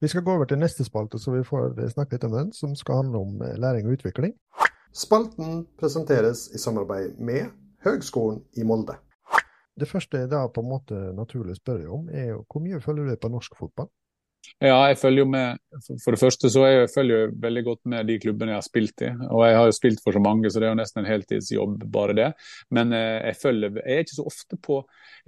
[0.01, 2.77] Vi skal gå over til neste spalte, så vi får snakke litt om den, som
[2.79, 4.33] skal handle om læring og utvikling.
[4.97, 7.51] Spalten presenteres i samarbeid med
[7.85, 8.97] Høgskolen i Molde.
[9.79, 13.09] Det første jeg da på en måte naturlig spør om, er jo hvor mye følger
[13.09, 13.91] du på norsk fotball?
[14.63, 15.59] Ja, jeg følger jo med.
[16.03, 19.05] For det første så jeg følger jeg veldig godt med de klubbene jeg har spilt
[19.05, 19.11] i.
[19.29, 21.85] Og jeg har jo spilt for så mange, så det er jo nesten en heltidsjobb,
[21.93, 22.29] bare det.
[22.75, 24.79] Men eh, jeg følger Jeg er ikke så ofte på,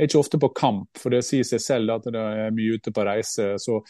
[0.07, 3.05] ikke ofte på kamp, for det sier seg selv at det er mye ute på
[3.07, 3.53] reise.
[3.63, 3.83] Så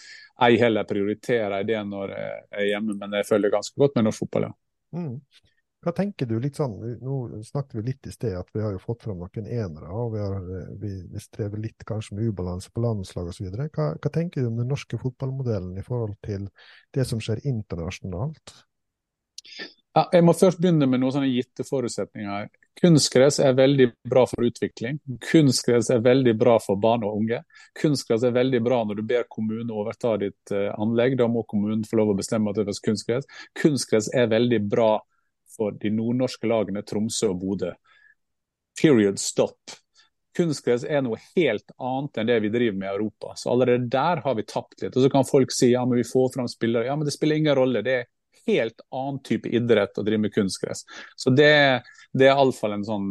[0.45, 4.09] ei heller prioriterer jeg det når jeg er hjemme, men jeg følger ganske godt med
[4.09, 4.57] norsk fotball, ja.
[4.91, 5.17] Mm.
[5.81, 8.83] Hva tenker du litt sånn, Nå snakket vi litt i sted at vi har jo
[8.83, 10.35] fått fram noen enere, og vi, har,
[10.83, 13.49] vi, vi strever litt kanskje med ubalanse på landslag osv.
[13.49, 16.51] Hva, hva tenker du om den norske fotballmodellen i forhold til
[16.97, 18.59] det som skjer internasjonalt?
[19.91, 22.51] Ja, jeg må først begynne med noen sånne gitte forutsetninger.
[22.79, 25.01] Kunstgress er veldig bra for utvikling.
[25.25, 27.41] Kunstgress er veldig bra for barn og unge.
[27.81, 31.19] Kunstgress er veldig bra når du ber kommunen overta ditt uh, anlegg.
[31.19, 33.27] Da må kommunen få lov å bestemme at det er kunstgress.
[33.59, 34.93] Kunstgress er veldig bra
[35.61, 37.75] for de nordnorske lagene Tromsø og Bodø.
[38.81, 39.77] Period stop.
[40.37, 43.35] Kunstgress er noe helt annet enn det vi driver med i Europa.
[43.37, 44.95] Så allerede der har vi tapt litt.
[44.95, 46.87] Og Så kan folk si ja, men vi får fram spillere.
[46.89, 47.83] Ja, men det spiller ingen rolle.
[47.85, 48.09] Det er
[48.47, 50.87] helt annen type idrett å drive med kunstgress.
[51.17, 51.83] Så det,
[52.17, 53.11] det er iallfall en sånn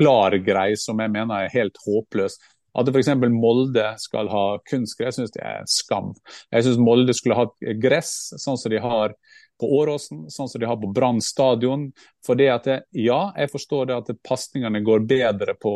[0.00, 2.38] klar greie som jeg mener er helt håpløs.
[2.78, 3.10] At f.eks.
[3.28, 6.12] Molde skal ha kunstgress, jeg syns det er skam.
[6.54, 9.12] Jeg syns Molde skulle hatt gress, sånn som de har
[9.60, 11.88] på Åråsen, sånn som de har på Brann stadion.
[12.26, 15.74] For det at det, ja, jeg forstår det at pasningene går bedre på,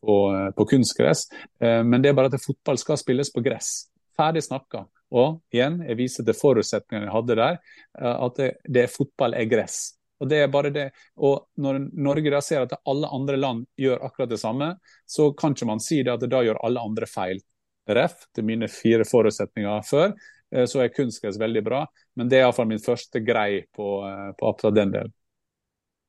[0.00, 0.16] på,
[0.56, 1.26] på kunstgress,
[1.60, 3.90] eh, men det er bare at fotball skal spilles på gress.
[4.16, 4.86] Ferdig snakka.
[5.16, 7.60] Og igjen, jeg viser til forutsetningene jeg hadde der,
[8.00, 9.80] eh, at det, det fotball er gress.
[10.16, 10.86] Og det er bare det.
[11.20, 14.70] Og når Norge da ser at alle andre land gjør akkurat det samme,
[15.04, 17.42] så kan ikke man si det at da gjør alle andre feil.
[17.86, 20.16] Ref til mine fire forutsetninger før.
[20.54, 21.84] Eh, så er kunstgress veldig bra.
[22.16, 25.14] Men det er iallfall min første grei på, eh, på akkurat den delen.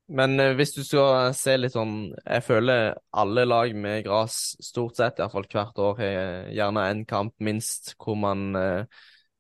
[0.08, 5.00] Men eh, hvis du skal se litt sånn Jeg føler alle lag med gress stort
[5.00, 8.54] sett, iallfall hvert år, har gjerne en kamp minst hvor man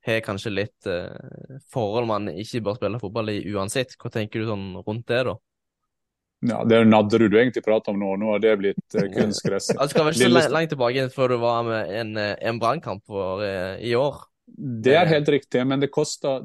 [0.07, 0.87] har kanskje litt
[1.71, 3.97] forhold man ikke bør spille fotball i uansett.
[3.99, 5.35] Hva tenker du sånn rundt det, da?
[6.47, 8.13] Ja, Det er Nadderud du egentlig prater om nå.
[8.21, 9.73] Nå har det blitt kunstgress.
[9.75, 13.03] Du skal vel ikke så langt tilbake før du var med en, en brannkamp
[13.83, 14.23] i år?
[14.59, 16.41] Det er helt riktig, men det koster,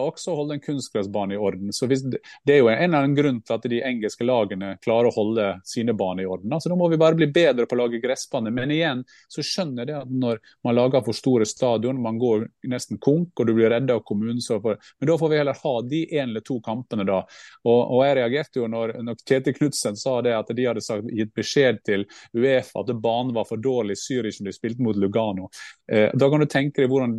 [0.00, 1.74] også å holde en kunstgressbane i orden.
[1.76, 5.12] Så hvis, Det er jo en av grunn til at de engelske lagene klarer å
[5.12, 6.54] holde sine baner i orden.
[6.56, 8.48] Altså, da må vi bare bli bedre på å lage gressbane.
[8.50, 12.46] Men igjen så skjønner jeg det at når man lager for store stadion, man går
[12.72, 15.74] nesten konk og du blir redda av kommunen, så men da får vi heller ha
[15.82, 17.20] de én eller to kampene da.
[17.66, 21.12] Og, og jeg reagerte jo når, når Kjetil Knutsen sa det at de hadde sagt,
[21.12, 24.96] gitt beskjed til Uefa at banen var for dårlig i Zürich når de spilte mot
[24.96, 25.50] Lugano.
[25.90, 27.18] Eh, da kan du tenke deg hvordan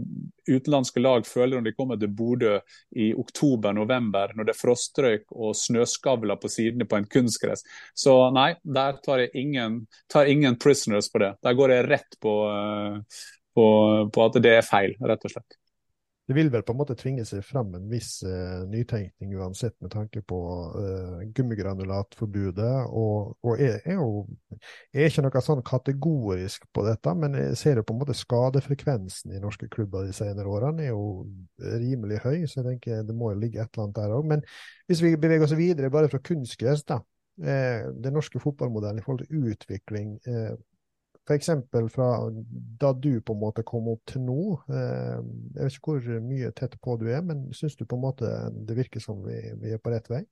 [0.50, 2.58] utenlandske lag føler når de kommer til Bodø
[2.98, 7.66] i oktober-november, når det er frostrøyk og snøskavler på sidene på en kunstgress.
[7.96, 11.34] Så nei, der tar jeg ingen, tar ingen prisoners på det.
[11.44, 13.26] Der går jeg rett på, eh,
[13.56, 13.66] på,
[14.14, 15.61] på at det er feil, rett og slett
[16.32, 19.92] det vil vel på en måte tvinge seg frem en viss uh, nytenkning uansett, med
[19.92, 20.38] tanke på
[20.72, 22.70] uh, gummigranulatforbudet.
[22.88, 24.24] Og, og jeg, er jo
[24.94, 28.16] jeg er ikke noe sånn kategorisk på dette, men jeg ser jo på en måte
[28.16, 31.28] skadefrekvensen i norske klubber de senere årene er jo
[31.60, 34.32] rimelig høy, så jeg tenker det må jo ligge et eller annet der òg.
[34.32, 34.48] Men
[34.88, 37.02] hvis vi beveger oss videre bare fra kunstgress, da.
[37.44, 40.16] Eh, den norske fotballmodellen i forhold til utvikling.
[40.28, 40.56] Eh,
[41.30, 41.50] F.eks.
[41.94, 42.10] fra
[42.82, 44.42] da du på en måte kom opp til nå.
[44.74, 45.18] Eh,
[45.56, 48.32] jeg vet ikke hvor mye tett på du er, men syns du på en måte
[48.52, 50.24] det virker som vi, vi er på rett vei?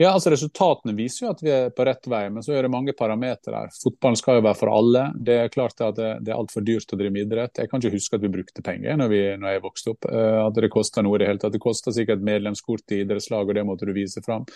[0.00, 2.70] Ja, altså Resultatene viser jo at vi er på rett vei, men så er det
[2.72, 3.72] mange parametere her.
[3.82, 5.02] Fotballen skal jo være for alle.
[5.28, 7.60] Det er klart at det, det er altfor dyrt å drive med idrett.
[7.60, 10.08] Jeg kan ikke huske at vi brukte penger når, vi, når jeg vokste opp.
[10.08, 11.52] Eh, at det kosta noe i det hele tatt.
[11.52, 14.48] Det kosta sikkert medlemskort i idrettslag, og det måtte du vise fram.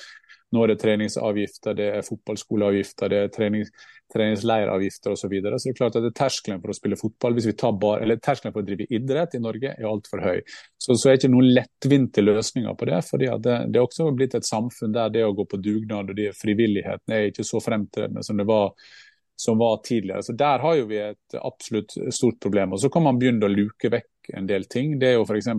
[0.54, 3.72] Nå er det treningsavgifter, det er fotballskoleavgifter, det er trenings,
[4.14, 5.24] treningsleiravgifter osv.
[5.24, 5.58] Så, videre.
[5.58, 7.38] så det er klart at det er terskelen for å spille fotball,
[7.80, 10.42] bar, eller terskelen for å drive idrett i Norge er altfor høy.
[10.78, 13.00] Så, så er det ikke noen lettvinte løsninger på det.
[13.08, 16.20] fordi det, det, er også blitt et samfunn der det å gå på dugnad og
[16.20, 18.72] de frivilligheten er ikke så fremtredende som det var
[19.36, 20.22] som var tidligere.
[20.22, 22.72] Så Der har jo vi et absolutt stort problem.
[22.72, 24.98] Og Så kan man begynne å luke vekk en del ting.
[24.98, 25.50] Det er jo f.eks.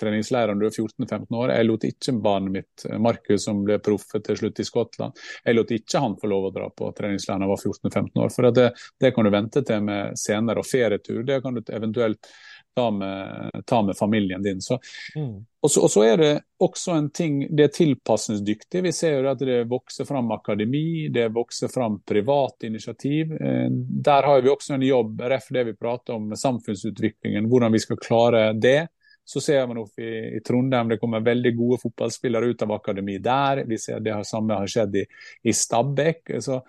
[0.00, 1.54] treningslæreren du er 14-15 år.
[1.54, 5.74] Jeg lot ikke barnet mitt, Markus, som ble proff til slutt i Skottland, jeg lot
[5.74, 8.32] ikke han få lov å dra på treningsleir da han var 14-15 år.
[8.34, 8.68] For det,
[9.00, 10.62] det, kan du vente til med senere.
[10.62, 12.32] Og ferietur, det kan du eventuelt
[12.74, 14.60] ta med, ta med familien din.
[14.60, 14.78] Så,
[15.16, 15.46] mm.
[15.60, 18.82] og, så, og, så, er det også en ting, det er tilpasningsdyktig.
[18.82, 23.32] Vi ser jo at det vokser fram akademi, det vokser fram private initiativ.
[23.32, 23.68] Eh,
[24.06, 28.00] der har vi også en jobb, ref det vi prater om samfunnsutviklingen, hvordan vi skal
[28.00, 28.88] klare det.
[29.24, 33.18] Så ser man opp i, i, Trondheim det kommer veldig gode fotballspillere ut av akademi
[33.22, 33.64] der.
[33.68, 35.04] Vi ser det samme har skjedd i,
[35.46, 36.32] i Stabæk.
[36.42, 36.62] Så,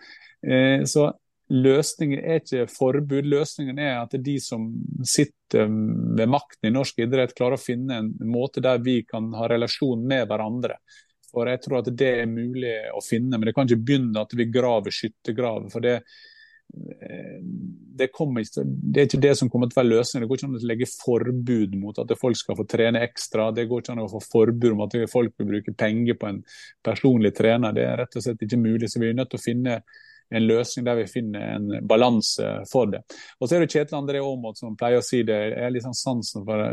[0.45, 1.08] eh, så
[1.52, 4.70] løsningen er ikke forbud, løsningen er at de som
[5.04, 9.49] sitter ved makten i norsk idrett, klarer å finne en måte der vi kan ha
[9.52, 10.80] relasjon med hverandre.
[11.32, 14.36] For Jeg tror at det er mulig å finne, men det kan ikke begynne at
[14.36, 15.70] vi graver skyttergraver.
[15.72, 15.95] for det,
[16.76, 20.26] eh, det, ikke, det, er ikke det som kommer til å være løsningen.
[20.26, 23.52] Det går ikke an å legge forbud mot at folk skal få trene ekstra.
[23.56, 26.43] Det går ikke an å få forbud om at folk vil bruke penger på en
[26.84, 27.76] personlig trener.
[27.76, 28.91] Det er rett og slett ikke mulig.
[28.91, 29.82] Så vi er nødt til å finne
[30.32, 33.02] en løsning der vi finner en balanse for det.
[33.40, 35.38] Og så er det Kjetil André Aamodt som pleier å si det.
[35.52, 36.64] Jeg er litt sånn sansen for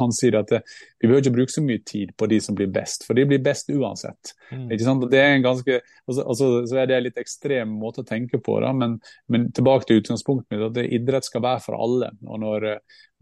[0.00, 0.60] Han sier at det,
[0.98, 3.42] vi behøver ikke bruke så mye tid på de som blir best, for de blir
[3.44, 4.34] best uansett.
[4.50, 4.66] Mm.
[4.74, 5.06] Ikke sant?
[5.12, 8.40] Det er en ganske, altså, altså, så er det en litt ekstrem måte å tenke
[8.42, 8.98] på, da, men,
[9.30, 12.10] men tilbake til utgangspunktet mitt, at det, idrett skal være for alle.
[12.26, 12.68] og når,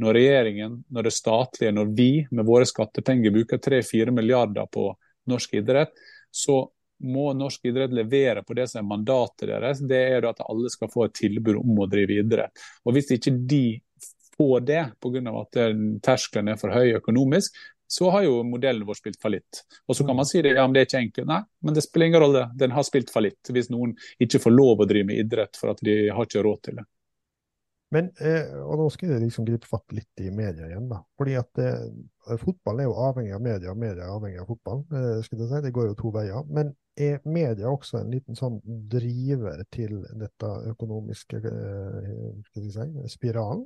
[0.03, 4.89] når regjeringen, når det statlige, når vi med våre skattepenger bruker 3-4 milliarder på
[5.31, 5.93] norsk idrett,
[6.33, 6.65] så
[7.03, 9.83] må norsk idrett levere på det som er mandatet deres.
[9.89, 12.65] Det er at alle skal få et tilbud om å drive idrett.
[12.87, 13.81] Og Hvis ikke de
[14.37, 15.23] får det pga.
[15.41, 15.61] at
[16.03, 17.53] terskelen er for høy økonomisk,
[17.93, 19.65] så har jo modellen vår spilt fallitt.
[19.87, 21.29] Og så kan man si det, ja, men det er ikke enkelt.
[21.29, 22.47] Nei, men det spiller ingen rolle.
[22.57, 23.93] Den har spilt fallitt hvis noen
[24.23, 26.87] ikke får lov å drive med idrett for at de har ikke råd til det.
[27.93, 30.89] Men, eh, og nå skal jeg liksom gripe fatt litt i media igjen.
[30.89, 31.03] da.
[31.21, 34.81] Fordi at eh, Fotball er jo avhengig av media, og media er avhengig av fotball.
[34.89, 35.61] Eh, skal jeg si.
[35.67, 36.47] Det går jo to veier.
[36.49, 43.65] Men er media også en liten sånn driver til dette økonomiske eh, si, spiralen?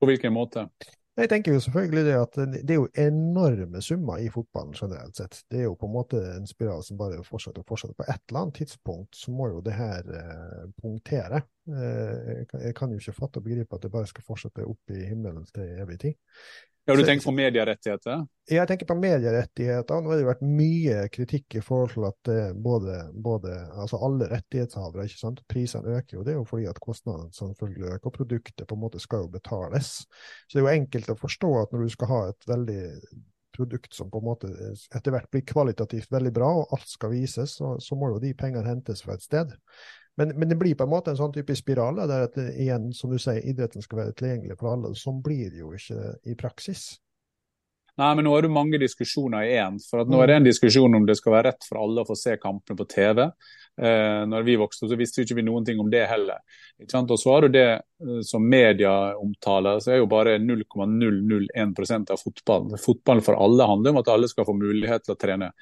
[0.00, 0.66] På hvilken måte?
[1.12, 5.42] Jeg tenker jo selvfølgelig det at det er jo enorme summer i fotballen generelt sett.
[5.52, 7.96] Det er jo på en måte en spiral som bare fortsetter og fortsetter.
[7.98, 10.62] På et eller annet tidspunkt så må jo det her eh,
[11.70, 15.06] Eh, jeg, kan, jo ikke fatte og begripe at det bare skal fortsette opp i
[15.06, 16.18] himmelen til evig tid.
[16.82, 18.24] Ja, Du tenker på medierettigheter?
[18.50, 20.00] Jeg tenker på medierettigheter.
[20.02, 24.26] Nå har det vært mye kritikk i forhold til at eh, både, både altså alle
[24.32, 25.44] rettighetshavere ikke sant?
[25.46, 26.24] Prisene øker jo.
[26.26, 29.30] Det er jo fordi at kostnadene selvfølgelig øker, og produktet på en måte skal jo
[29.36, 29.94] betales.
[30.48, 32.82] Så det er jo enkelt å forstå at når du skal ha et veldig
[33.52, 34.50] produkt som på en måte
[34.96, 38.32] etter hvert blir kvalitativt veldig bra, og alt skal vises, så, så må jo de
[38.34, 39.52] pengene hentes fra et sted.
[40.22, 43.10] Men, men, det blir på en måte en sånn type spiral, der at igjen, som
[43.10, 44.94] du sier, idretten skal være tilgjengelig for alle.
[44.98, 46.92] Sånn blir det jo ikke i praksis.
[48.00, 49.76] Nei, men nå er det mange diskusjoner i én.
[49.84, 52.16] For nå er det en diskusjon om det skal være rett for alle å få
[52.16, 53.26] se kampene på TV.
[53.26, 56.40] Eh, når vi vokste så visste vi ikke noen ting om det heller.
[56.80, 62.24] Og så har du det eh, som media omtaler, så er jo bare 0,001% av
[62.24, 62.80] fotballen.
[62.80, 65.52] Fotballen for alle handler om at alle skal få mulighet til å trene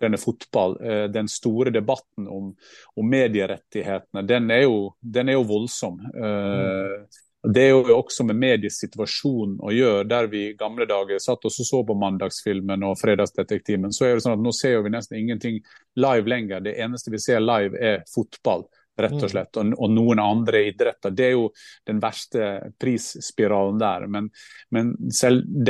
[0.00, 0.76] trene fotball.
[0.82, 2.52] Eh, den store debatten om,
[2.96, 6.00] om medierettighetene, den er, jo, den er jo voldsom.
[6.14, 7.10] Mm.
[7.40, 10.08] Det er jo også med mediesituasjonen å gjøre.
[10.08, 13.94] Der vi i gamle dager satt og så på mandagsfilmen og fredagsdetektimen.
[13.96, 15.62] så er det sånn at nå ser vi nesten ingenting
[15.96, 16.60] live lenger.
[16.60, 18.66] Det eneste vi ser live er fotball
[19.00, 19.32] rett og mm.
[19.32, 21.14] slett, og, og, noen andre idretter.
[21.16, 21.46] Det er jo
[21.88, 24.06] den verste prisspiralen der.
[24.12, 24.28] Men,
[24.74, 24.92] men,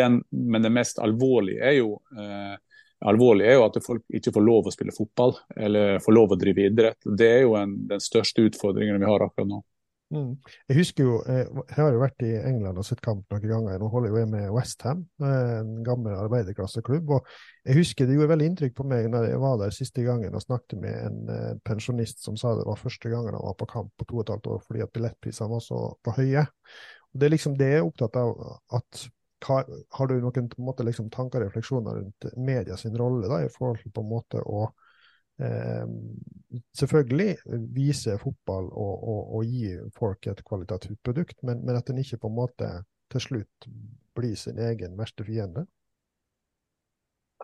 [0.00, 2.56] den, men det mest alvorlige er jo eh,
[3.08, 6.40] alvorlig er jo at folk ikke får lov å spille fotball eller får lov å
[6.40, 6.98] drive idrett.
[7.04, 9.62] Det er jo en, den største utfordringen vi har akkurat nå.
[10.10, 10.32] Mm.
[10.66, 13.76] Jeg husker jo, eh, jeg har jo vært i England og sett kamp noen ganger.
[13.78, 17.12] Nå holder jeg med Westham, eh, en gammel arbeiderklasseklubb.
[17.14, 17.28] og
[17.64, 20.42] Jeg husker det gjorde veldig inntrykk på meg når jeg var der siste gangen og
[20.42, 23.92] snakket med en eh, pensjonist som sa det var første gangen han var på kamp
[23.96, 26.42] på to og et halvt år fordi at billettprisene var så på høye.
[27.14, 28.58] Og Det er liksom det jeg er opptatt av.
[28.72, 29.06] at
[29.48, 33.80] har du noen måte, liksom, tanker og refleksjoner rundt media sin rolle da, i forhold
[33.82, 34.66] til på en måte å
[35.42, 35.84] eh,
[36.76, 42.02] selvfølgelig vise fotball og, og, og, gi folk et kvalitativt produkt, men, men at den
[42.02, 42.70] ikke på en måte
[43.10, 43.70] til slutt
[44.16, 45.66] blir sin egen verste fiende?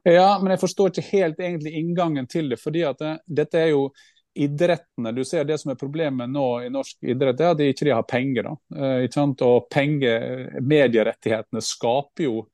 [0.05, 2.61] Ja, men jeg forstår ikke helt egentlig inngangen til det.
[2.63, 3.89] fordi at det, dette er jo
[4.37, 7.95] idrettene, du ser Det som er problemet nå i norsk idrett, er at de ikke
[7.95, 8.51] har penger.
[8.77, 9.07] Eh,
[9.47, 12.45] og penger, Medierettighetene skaper jo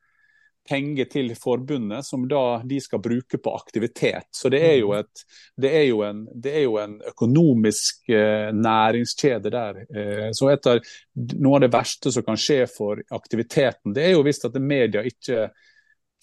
[0.69, 4.29] penger til forbundet som da de skal bruke på aktivitet.
[4.31, 4.99] Så det er jo, mm.
[5.01, 5.25] et,
[5.57, 9.83] det er jo, en, det er jo en, økonomisk eh, næringskjede der.
[9.91, 10.81] Eh, så et av
[11.13, 15.03] Noe av det verste som kan skje for aktiviteten, det er jo hvis at media
[15.05, 15.51] ikke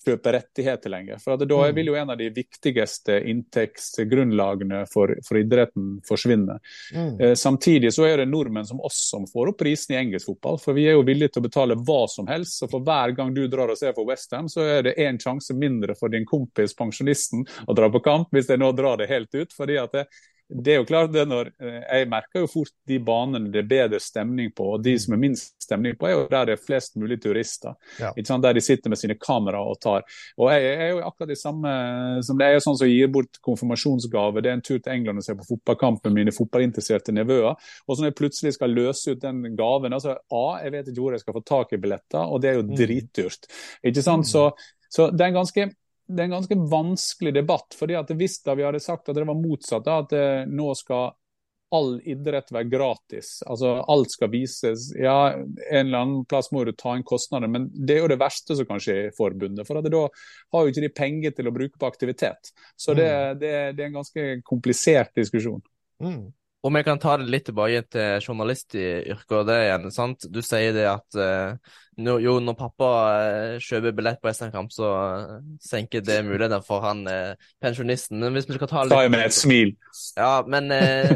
[0.09, 1.21] kjøpe rettigheter lenger.
[1.23, 1.75] For Da mm.
[1.77, 6.59] vil jo en av de viktigste inntektsgrunnlagene for, for idretten forsvinne.
[6.95, 7.13] Mm.
[7.19, 10.59] Eh, samtidig så er det nordmenn som oss som får opp prisen i engelsk fotball.
[10.61, 12.59] For vi er jo villige til å betale hva som helst.
[12.59, 15.55] Så for hver gang du drar og ser for Westham, så er det én sjanse
[15.57, 19.33] mindre for din kompis pensjonisten å dra på kamp, hvis jeg nå drar det helt
[19.35, 19.53] ut.
[19.55, 20.05] fordi at det,
[20.49, 23.67] det er jo klart det når, eh, Jeg merker jo fort de banene det er
[23.69, 26.63] bedre stemning på, og de som er minst stemning på, er jo der det er
[26.63, 27.75] flest mulig turister.
[27.99, 28.11] Ja.
[28.17, 30.03] Der de sitter med sine kamera og tar.
[30.37, 33.11] Og Jeg, jeg er jo akkurat det samme som det er jo sånn som gir
[33.13, 34.41] bort konfirmasjonsgave.
[34.41, 37.53] Det er en tur til England og se på fotballkamp med mine fotballinteresserte nevøer.
[37.85, 41.03] Og så når jeg plutselig skal løse ut den gaven altså A, jeg vet ikke
[41.03, 42.75] hvor jeg skal få tak i billetter, og det er jo mm.
[42.79, 43.51] dritdyrt.
[43.83, 44.25] Ikke sant?
[44.25, 44.31] Mm.
[44.33, 44.49] Så,
[44.89, 45.69] så det er en ganske
[46.09, 47.75] det er en ganske vanskelig debatt.
[47.77, 50.73] fordi at Hvis da vi hadde sagt at det var motsatt, da, at eh, nå
[50.77, 51.11] skal
[51.69, 56.71] all idrett være gratis, altså alt skal vises Ja, en eller annen plass må du
[56.73, 59.67] ta inn kostnader, men det er jo det verste som kan skje i forbundet.
[59.67, 62.49] For da har jo ikke de penger til å bruke på aktivitet.
[62.73, 63.39] Så det, mm.
[63.43, 65.61] det, det er en ganske komplisert diskusjon.
[66.01, 66.31] Mm.
[66.59, 69.85] Om jeg kan ta det litt tilbake til journalistyrket og det igjen.
[69.95, 70.25] sant?
[70.27, 71.55] Du sier det at uh,
[72.19, 77.05] jo, når pappa uh, kjøper billett på SM-kamp, så uh, senker det muligheten for han
[77.63, 78.19] pensjonisten.
[78.19, 78.95] Men hvis vi skal ta litt...
[78.97, 79.71] Ta med et smil.
[80.19, 80.67] Ja, men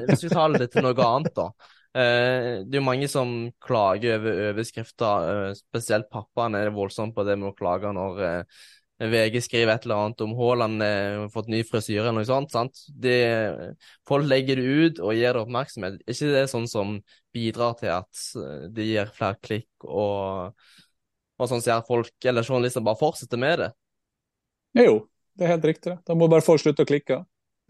[0.07, 1.49] hvis vi tar det til noe annet, da.
[1.91, 7.51] det er jo mange som klager over overskrifter, spesielt pappaen er voldsom på det med
[7.51, 8.47] å klage når
[9.11, 12.53] VG skriver et eller annet om Haaland eh, har fått ny frisyre eller noe sånt.
[12.53, 12.83] sant?
[12.87, 13.17] Det,
[14.07, 15.99] folk legger det ut og gir det oppmerksomhet.
[16.03, 16.95] Er ikke det sånn som
[17.35, 20.53] bidrar til at eh, det gir flere klikk og,
[21.39, 23.69] og sånn ser folk eller journalister bare fortsetter med det?
[24.83, 24.95] Jo,
[25.37, 25.97] det er helt riktig.
[26.05, 27.23] Da må bare folk slutte å klikke.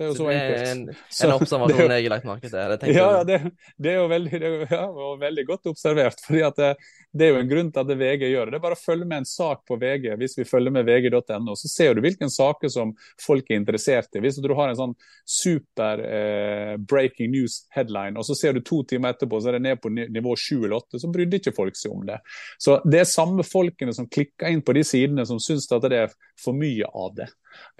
[0.03, 0.67] Det er jo så, så enkelt.
[0.67, 0.81] En,
[1.23, 2.73] en observasjon jeg har lagt merke til.
[2.73, 3.37] Det ja, det,
[3.77, 6.23] det, er jo veldig, det er ja, veldig godt observert.
[6.25, 6.71] fordi det,
[7.13, 8.55] det, er jo en grunn til at det VG gjør det.
[8.55, 11.55] Det er bare å følge med en sak på VG hvis vi følger med vg.no.
[11.59, 12.91] Så ser du hvilke saker som
[13.23, 14.23] folk er interessert i.
[14.25, 14.97] Hvis du har en sånn
[15.29, 19.65] super eh, breaking news headline, og så ser du to timer etterpå så er det
[19.69, 22.19] ned på nivå sju eller åtte, så brydde ikke folk seg om det.
[22.59, 26.03] Så det er samme folkene som klikker inn på de sidene som syns at det
[26.03, 27.29] er for mye av det.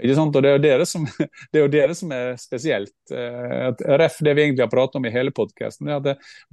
[0.02, 0.36] Ikke sant?
[0.36, 1.08] Og det er, jo dere som,
[1.54, 2.96] det er dere som er spesielt.
[3.12, 5.92] Eh, ref det vi egentlig har pratet om i hele podkasten.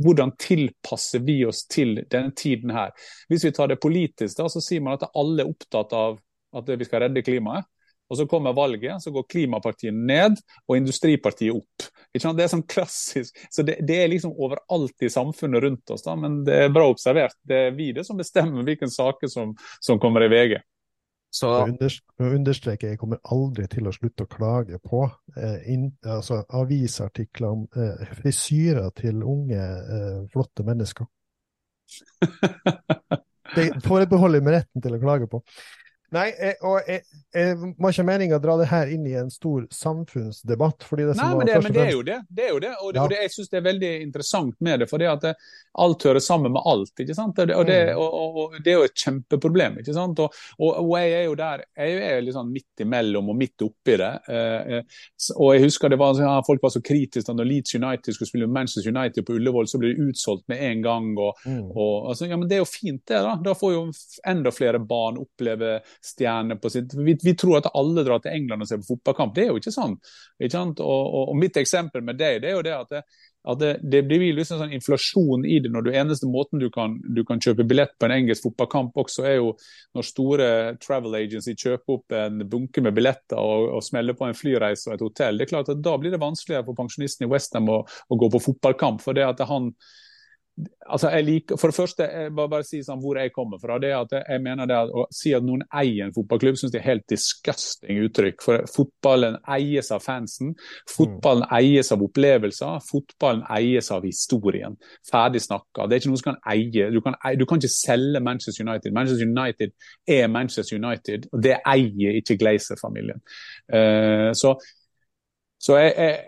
[0.02, 2.94] Hvordan tilpasser vi oss til denne tiden her?
[3.28, 6.18] Hvis vi tar det politisk, da, så sier man at alle er opptatt av
[6.56, 7.68] at vi skal redde klimaet.
[8.10, 11.84] Og så kommer valget, så går klimapartiet ned og industripartiet opp.
[12.10, 13.38] Det er sånn klassisk.
[13.54, 16.88] Så det, det, er liksom overalt i samfunnet rundt oss, da, men det er bra
[16.90, 17.38] observert.
[17.46, 20.58] Det er vi det som bestemmer hvilke saker som, som kommer i VG.
[21.30, 25.04] Så jeg unders- understreker, jeg kommer aldri til å slutte å klage på
[25.36, 31.06] eh, in, altså, avisartikler om eh, frisyrer til unge, eh, flotte mennesker.
[33.50, 35.40] Det forbeholder jeg meg retten til å klage på.
[36.12, 37.02] Nei, jeg, og jeg,
[37.34, 40.82] jeg var ikke meningen å dra det her inn i en stor samfunnsdebatt.
[40.82, 42.16] fordi det som Nei, men det, men det er jo det.
[42.28, 42.72] det, er jo det.
[42.80, 43.04] Og, det, Ja.
[43.04, 44.88] og det, jeg syns det er veldig interessant med det.
[44.90, 45.26] For det at
[45.78, 46.92] alt hører sammen med alt.
[46.98, 47.38] ikke sant?
[47.38, 48.00] Og det, og det, Mm.
[48.00, 49.78] og, det er jo et kjempeproblem.
[49.80, 50.18] ikke sant?
[50.18, 50.34] Og,
[50.98, 54.10] jeg er jo der Jeg er litt sånn midt imellom og midt oppi det.
[54.28, 54.82] Eh, eh,
[55.36, 58.28] og jeg husker det var ja, Folk var så kritiske da når Leeds United skulle
[58.28, 61.10] spille Manchester United på Ullevål, så ble det utsolgt med en gang.
[61.46, 61.70] Mm.
[61.70, 63.22] og, altså, ja, men Det er jo fint, det.
[63.22, 63.92] Da Da får jo
[64.26, 68.64] enda flere barn oppleve stjerner på sitt vi, vi tror at alle drar til England
[68.64, 69.34] og ser på fotballkamp.
[69.36, 69.96] Det er jo ikke sånn.
[70.40, 70.80] Ikke sant?
[70.84, 73.02] Og, og, og Mitt eksempel med deg det er jo det at det,
[73.48, 75.70] at det, det blir liksom sånn inflasjon i det.
[75.72, 79.24] når du Eneste måten du kan, du kan kjøpe billett på en engelsk fotballkamp også,
[79.28, 79.54] er jo
[79.96, 80.50] når store
[80.82, 84.98] travel agency kjøper opp en bunke med billetter og, og smeller på en flyreise og
[84.98, 85.40] et hotell.
[85.40, 88.28] Det er klart at Da blir det vanskeligere for pensjonisten i Westham å, å gå
[88.34, 89.00] på fotballkamp.
[89.00, 89.72] for det at han
[90.86, 93.78] altså jeg liker, For det første, jeg bare, bare si sånn hvor jeg kommer fra.
[93.78, 96.82] det at jeg mener det at Å si at noen eier en fotballklubb, synes jeg
[96.82, 98.42] er helt disgusting uttrykk.
[98.44, 100.54] For fotballen eies av fansen.
[100.90, 102.80] Fotballen eies av opplevelser.
[102.88, 104.76] Fotballen eies av historien.
[105.10, 105.86] Ferdig snakka.
[105.86, 106.90] Det er ikke noe som kan eie.
[106.90, 108.92] Du kan, du kan ikke selge Manchester United.
[108.96, 109.72] Manchester United
[110.08, 113.22] er Manchester United, og det eier ikke Glazer-familien.
[113.70, 114.56] Uh, så
[115.60, 116.20] så jeg, jeg,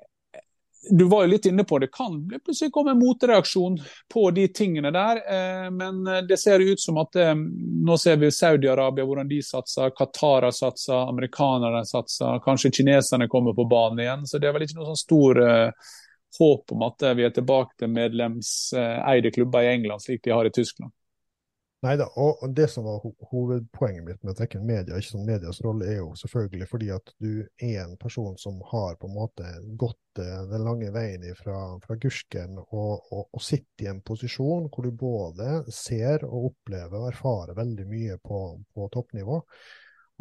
[0.90, 3.78] du var jo litt inne på det kan plutselig komme en motreaksjon
[4.10, 5.22] på de tingene der.
[5.22, 7.34] Eh, men det ser ut som at eh,
[7.86, 13.54] nå ser vi Saudi-Arabia hvordan de satser, Qatar har satsa, amerikanerne satser, kanskje kineserne kommer
[13.54, 14.26] på banen igjen.
[14.26, 15.92] Så det er vel ikke noe sånn stor eh,
[16.38, 20.48] håp om at eh, vi er tilbake til medlemseide klubber i England, slik de har
[20.48, 20.92] i Tyskland.
[21.82, 23.00] Nei da, og det som var
[23.32, 26.90] hovedpoenget mitt med å trekke inn media, ikke som medias rolle, er jo selvfølgelig fordi
[26.94, 29.48] at du er en person som har på en måte
[29.80, 34.68] gått eh, den lange veien fra, fra Gursken og, og, og sitter i en posisjon
[34.70, 39.42] hvor du både ser og opplever og erfarer veldig mye på, på toppnivå.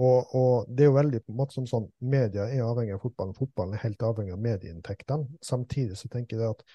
[0.01, 3.05] Og, og det er jo veldig på en måte som sånn, Media er avhengig av
[3.05, 5.29] fotballen, fotballen er helt avhengig av medieinntektene.
[5.45, 6.65] Samtidig så tenker jeg at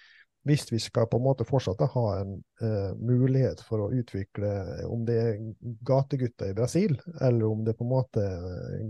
[0.46, 4.50] hvis vi skal på en måte fortsatt ha en eh, mulighet for å utvikle,
[4.86, 5.40] om det er
[5.86, 8.84] gategutter i Brasil, eller om det er på en måte eh,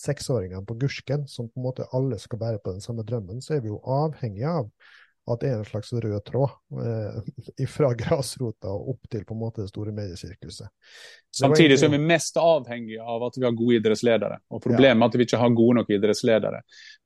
[0.00, 3.56] seksåringene på Gursken, som på en måte alle skal bære på den samme drømmen, så
[3.56, 4.70] er vi jo avhengig av
[5.28, 6.50] at det er en slags rød tråd
[6.84, 10.66] eh, fra grasrota og opp til på en måte det store mediesirkuset.
[10.66, 10.70] Det
[11.42, 14.36] Samtidig så er vi mest avhengige av at vi har gode idrettsledere.
[14.50, 16.60] Og Problemet er at vi ikke har gode nok idrettsledere.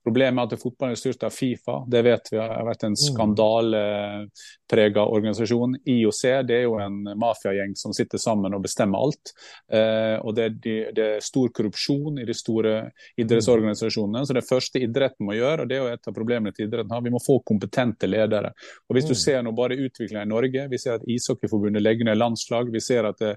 [0.04, 1.76] Problemet er at fotballen er styrt av Fifa.
[1.88, 5.76] Det vet vi har vært en skandaleprega organisasjon.
[5.88, 9.26] IOC det er jo en mafiagjeng som sitter sammen og bestemmer alt.
[9.72, 12.90] Eh, og det er, de, det er stor korrupsjon i de store
[13.20, 14.24] idrettsorganisasjonene.
[14.24, 16.92] Så det første idretten må gjøre, og det er jo et av problemene til idretten,
[16.92, 18.52] har, vi må få kompetente ledere.
[18.88, 19.22] Og Hvis du Mm.
[19.24, 22.70] ser nå bare utviklinga i Norge, vi ser at Ishockeyforbundet legger ned landslag.
[22.72, 23.36] vi ser at det,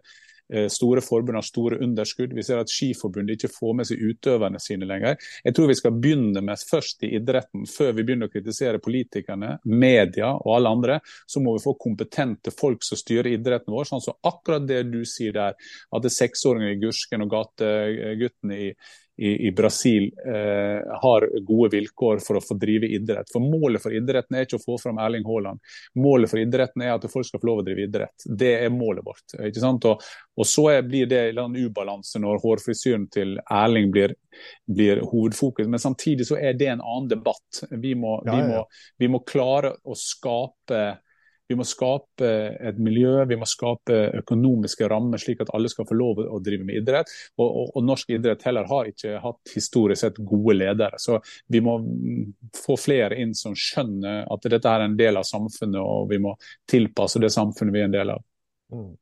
[0.49, 2.33] eh, Store forbund har store underskudd.
[2.33, 5.17] Vi ser at Skiforbundet ikke får med seg utøverne sine lenger.
[5.43, 9.59] Jeg tror vi skal begynne med først i idretten, før vi begynner å kritisere politikerne,
[9.65, 10.99] media og alle andre.
[11.27, 13.85] Så må vi få kompetente folk som styrer idretten vår.
[13.85, 15.53] sånn som akkurat det du sier der,
[15.93, 18.73] at det er seksåringer i Gursken og gateguttene i,
[19.17, 23.31] i, i Brasil eh, har gode vilkår for å få drive idrett.
[23.33, 25.61] For Målet for idretten er ikke å få fram Erling Haaland.
[25.97, 28.27] Målet for idretten er at folk skal få lov å drive idrett.
[28.29, 29.25] Det er målet vårt.
[29.39, 29.87] ikke sant?
[29.89, 30.05] Og,
[30.37, 34.13] og så er, blir det en ubalanse når hårfrisyren til Erling blir,
[34.69, 35.67] blir hovedfokus.
[35.67, 37.63] Men samtidig så er det en annen debatt.
[37.71, 38.47] Vi må, Ja, ja.
[38.53, 38.63] må,
[39.01, 40.85] vi må klare å skape
[41.47, 42.29] vi må skape
[42.69, 46.67] et miljø, vi må skape økonomiske rammer slik at alle skal få lov å drive
[46.67, 47.11] med idrett.
[47.39, 50.99] Og, og, og norsk idrett heller har ikke hatt historisk sett gode ledere.
[50.99, 51.77] Så vi må
[52.57, 56.35] få flere inn som skjønner at dette er en del av samfunnet, og vi må
[56.69, 58.23] tilpasse det samfunnet vi er en del av.
[58.73, 58.95] Mm.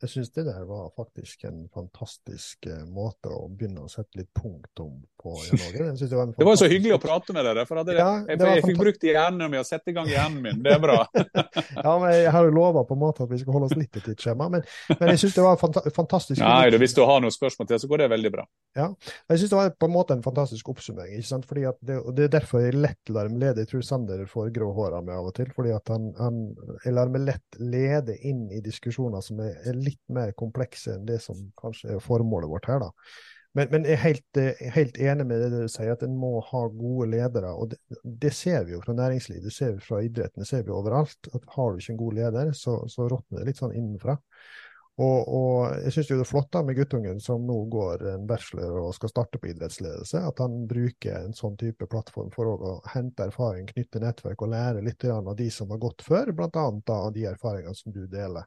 [0.00, 4.30] Jeg syns det der var faktisk en fantastisk eh, måte å begynne å sette litt
[4.36, 5.34] punktum på.
[5.50, 7.66] Det, var en Det var så hyggelig å prate med dere.
[7.68, 10.40] for det, Ja, det Jeg, jeg fikk brukt hjernen min og sette i gang hjernen
[10.44, 10.62] min.
[10.64, 11.02] Det er bra.
[11.84, 13.92] Ja, men Jeg har jo lova på en måte at vi skal holde oss litt
[13.92, 14.64] til tidsskjema, men,
[14.96, 16.40] men jeg syns det var fanta fantastisk.
[16.40, 18.46] Nei, Hvis du har noen spørsmål til, så går det veldig bra.
[18.78, 18.88] Ja,
[19.28, 21.18] Jeg synes det var på en måte en fantastisk oppsummering.
[21.18, 21.46] ikke sant?
[21.50, 23.64] Fordi at det, det er derfor jeg lett lar meg lede.
[23.64, 25.50] Jeg tror Sander får grå hår av meg av og til.
[25.56, 26.40] fordi at han, han,
[26.84, 31.04] Jeg lar meg lett lede inn i diskusjoner som er, er litt mer komplekse enn
[31.08, 32.80] det som kanskje er formålet vårt her.
[32.86, 32.90] da.
[33.58, 36.36] Men, men jeg er helt, eh, helt enig med det du sier, at en må
[36.52, 37.50] ha gode ledere.
[37.50, 37.80] og det,
[38.22, 41.30] det ser vi jo fra næringslivet, det ser vi fra idretten, det ser vi overalt.
[41.34, 44.16] at Har du ikke en god leder, så, så råtner det litt sånn innenfra.
[45.00, 48.82] Og, og jeg syns det er flott da med guttungen som nå går en bachelor
[48.82, 53.24] og skal starte på idrettsledelse, at han bruker en sånn type plattform for å hente
[53.30, 56.66] erfaring, knytte nettverk og lære litt av de som har gått før, bl.a.
[57.16, 58.44] de erfaringene som du deler.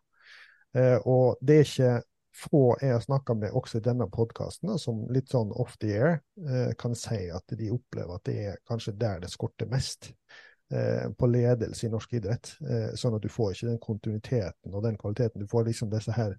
[0.78, 1.93] Eh, og det er ikke
[2.34, 6.15] få jeg har snakka med også i denne podkasten, som litt sånn off the air
[6.49, 10.09] eh, kan si at de opplever at det er kanskje der det skorter mest
[10.74, 12.55] eh, på ledelse i norsk idrett.
[12.97, 15.45] Sånn at du får ikke den kontinuiteten og den kvaliteten.
[15.45, 16.34] Du får liksom disse her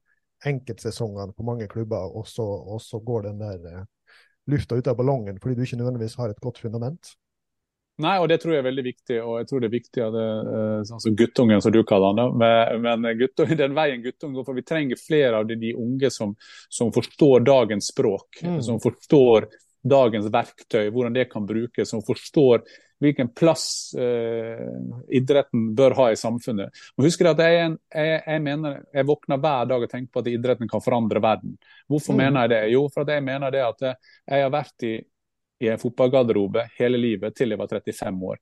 [0.44, 3.84] enkeltsesongene på mange klubber, og så, og så går den der
[4.50, 7.14] lufta ut av ballongen fordi du ikke nødvendigvis har et godt fundament.
[8.02, 9.16] Nei, og det tror jeg er veldig viktig.
[9.22, 12.16] Og jeg tror det er viktig at det, eh, sånn som guttungen, som du kaller
[12.18, 12.38] han.
[12.40, 16.10] Men, men guttungen, den veien guttungen går, for vi trenger flere av de, de unge
[16.10, 16.34] som,
[16.68, 18.42] som, forstår dagens språk.
[18.42, 18.58] Mm.
[18.66, 19.46] Som forstår
[19.84, 21.92] dagens verktøy, hvordan det kan brukes.
[21.92, 22.64] Som forstår
[23.04, 24.66] hvilken plass eh,
[25.14, 26.84] idretten bør ha i samfunnet.
[26.98, 30.24] Og husk at jeg, en, jeg, jeg, mener, jeg, våkner hver dag og tenker på
[30.24, 31.56] at idretten kan forandre verden.
[31.90, 32.22] Hvorfor mm.
[32.24, 32.62] mener jeg det?
[32.74, 34.96] Jo, for jeg mener det at jeg har vært i,
[35.64, 38.40] i en fotballgarderobe hele livet til jeg var 35 år.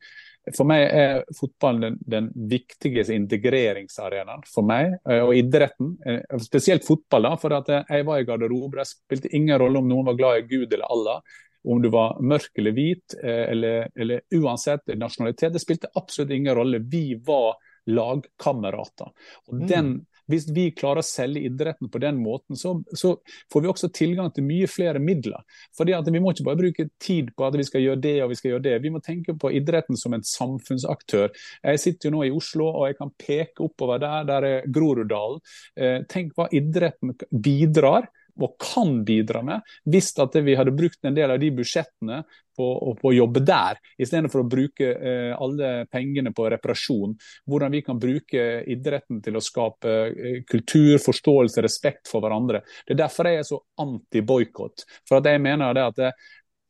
[0.57, 5.95] For meg er fotballen den, den viktigste integreringsarenaen for meg, eh, og idretten.
[6.07, 8.83] Eh, spesielt fotball, da, for jeg var i garderobe.
[8.83, 11.23] Det spilte ingen rolle om noen var glad i Gud eller Allah
[11.65, 15.53] om du var mørk eller hvit, eh, eller, eller, uansett nasjonalitet.
[15.55, 16.81] Det spilte absolutt ingen rolle.
[16.83, 17.55] Vi var
[17.87, 19.13] lagkamerater.
[19.49, 19.67] Og mm.
[19.71, 19.93] den,
[20.33, 23.15] hvis vi klarer å selge idretten på den måten, så, så,
[23.53, 25.43] får vi også tilgang til mye flere midler.
[25.77, 28.39] Fordi Vi må ikke bare bruke tid på at vi skal gjøre det og vi
[28.41, 28.79] skal gjøre det.
[28.83, 31.31] Vi må tenke på idretten som en samfunnsaktør.
[31.63, 35.41] Jeg sitter jo nå i Oslo og jeg kan peke oppover der, der er Groruddalen.
[35.77, 38.09] Eh, tenk hva idretten bidrar
[38.41, 42.23] og kan bidra med, hvis at vi hadde brukt en del av de budsjettene
[42.57, 42.67] på,
[43.01, 47.15] på å jobbe der, istedenfor å bruke eh, alle pengene på reparasjon.
[47.49, 52.63] Hvordan vi kan bruke idretten til å skape eh, kultur, forståelse, respekt for hverandre.
[52.87, 54.87] Det er derfor jeg er så anti-boikott.
[55.09, 56.15] For at jeg mener det at det,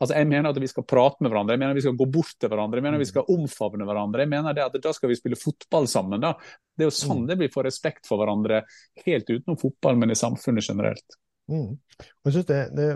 [0.02, 2.06] Altså, jeg mener at vi skal prate med hverandre, jeg mener at vi skal gå
[2.10, 4.24] bort til hverandre, jeg mener at vi skal omfavne hverandre.
[4.24, 6.24] Jeg mener det at Da skal vi spille fotball sammen.
[6.24, 6.32] da.
[6.74, 7.28] Det er jo sånn mm.
[7.28, 8.64] det blir får respekt for hverandre,
[9.06, 11.21] helt utenom fotball, men i samfunnet generelt.
[11.52, 11.76] Mm.
[11.76, 12.86] Og jeg synes det, det,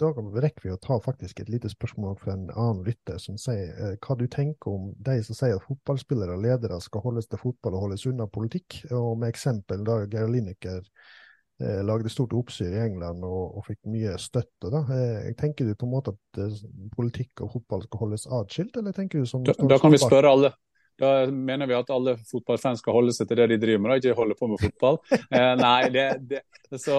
[0.00, 0.10] Da
[0.42, 3.94] rekker vi å ta faktisk et lite spørsmål fra en annen lytter som sier eh,
[4.02, 7.78] hva du tenker om de som sier at fotballspillere og ledere skal holdes til fotball
[7.78, 8.82] og holdes unna politikk.
[8.90, 13.86] Og med eksempel da Geir Lineker eh, lagde stort oppstyr i England og, og, fikk
[13.94, 14.72] mye støtte.
[14.72, 14.82] da.
[14.98, 18.98] Eh, tenker du på en måte at eh, politikk og fotball skal holdes atskilt, eller
[18.98, 20.54] tenker du som Da, da kan vi spørre alle.
[21.00, 24.02] Da mener vi at alle fotballfans skal holde seg til det de driver med, og
[24.02, 25.00] ikke holde på med fotball.
[25.32, 26.42] Eh, nei, det, det,
[26.76, 26.98] så,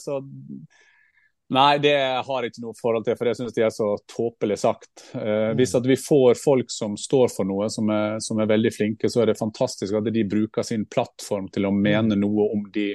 [0.00, 0.18] så,
[1.50, 4.58] Nei, det har jeg ikke noe forhold til, for jeg syns de er så tåpelig
[4.60, 5.06] sagt.
[5.16, 8.72] Eh, hvis at vi får folk som står for noe, som er, som er, veldig
[8.74, 12.66] flinke, så er det fantastisk at de bruker sin plattform til å mene noe om
[12.74, 12.90] de,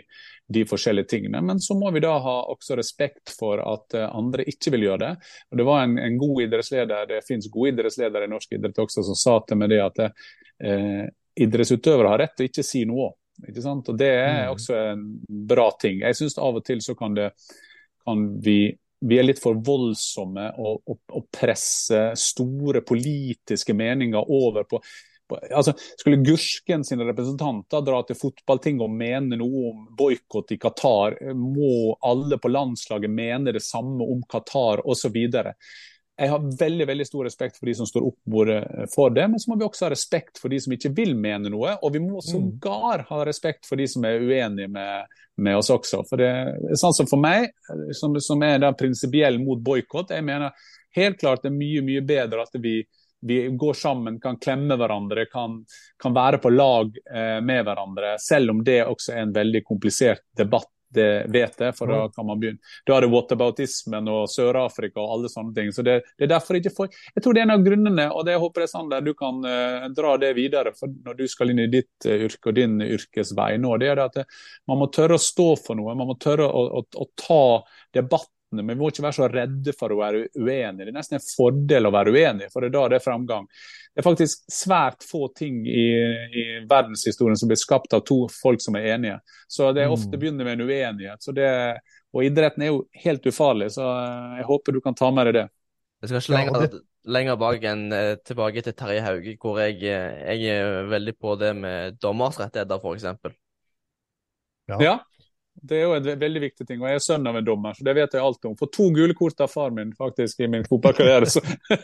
[0.53, 1.41] de forskjellige tingene.
[1.41, 5.01] Men så må vi da ha også respekt for at eh, andre ikke vil gjøre
[5.07, 5.33] det.
[5.49, 9.07] Og Det var en, en god idrettsleder, det finnes gode idrettsledere i norsk idrett også,
[9.09, 11.03] som sa til meg det at eh,
[11.41, 13.15] idrettsutøvere har rett til ikke si noe.
[13.49, 13.89] Ikke sant?
[13.89, 14.53] Og Det er mm.
[14.53, 15.05] også en
[15.49, 16.03] bra ting.
[16.05, 17.31] Jeg syns av og til så kan, det,
[18.05, 18.61] kan vi
[19.03, 24.79] vi er litt for voldsomme og, og, og presser store politiske meninger over på
[25.51, 31.17] altså, Skulle Gursken sine representanter dra til fotballting og mene noe om boikott i Qatar,
[31.35, 35.17] må alle på landslaget mene det samme om Qatar osv.
[36.13, 38.35] Jeg har veldig veldig stor respekt for de som står opp
[38.93, 41.49] for det, men så må vi også ha respekt for de som ikke vil mene
[41.49, 41.73] noe.
[41.81, 42.27] Og vi må mm.
[42.27, 46.03] sågar ha respekt for de som er uenige med, med oss også.
[46.09, 47.49] For det er sånn som for meg,
[47.97, 50.53] som, som er prinsipiell mot boikott, jeg mener
[50.93, 52.83] helt klart det er mye, mye bedre at vi
[53.25, 55.61] vi går sammen, kan klemme hverandre, kan,
[56.03, 58.17] kan være på lag eh, med hverandre.
[58.19, 61.75] Selv om det også er en veldig komplisert debatt, det vet jeg.
[61.77, 62.61] For da kan man begynne.
[62.87, 65.71] Da er det whataboutismen og Sør-Afrika og alle sånne ting.
[65.75, 66.99] Så det, det, er derfor ikke for...
[67.13, 69.89] Jeg tror det er en av grunnene, og det håper jeg Sander, du kan uh,
[69.95, 73.55] dra det videre for når du skal inn i ditt uh, yrke og din yrkesvei
[73.61, 73.75] nå.
[73.81, 74.27] det er det at det,
[74.69, 75.97] man må tørre å stå for noe.
[75.97, 77.43] Man må tørre å, å, å ta
[77.95, 78.31] debatt
[78.61, 80.83] men vi må ikke være så redde for å være uenige.
[80.83, 83.47] Det er nesten en fordel å være uenig, for det er da det er framgang.
[83.93, 85.87] Det er faktisk svært få ting i,
[86.33, 89.19] i verdenshistorien som blir skapt av to folk som er enige.
[89.47, 89.97] Så det er mm.
[89.97, 91.29] ofte begynner med en uenighet.
[91.37, 91.51] Det,
[92.13, 93.89] og idretten er jo helt ufarlig, så
[94.39, 95.45] jeg håper du kan ta med deg det.
[96.03, 96.83] Jeg skal ikke lenger, ja,
[97.15, 101.37] lenger bak enn eh, tilbake til Terje Hauge, hvor jeg, eh, jeg, er veldig på
[101.39, 103.07] det med dommers rettigheter, f.eks.
[104.71, 104.77] Ja.
[104.79, 104.97] ja.
[105.61, 106.81] Det er jo en veldig viktig ting.
[106.81, 108.55] Og jeg er sønn av en dommer, så det vet jeg alt om.
[108.59, 111.29] For to gule kort av far min faktisk i min fotballkarriere.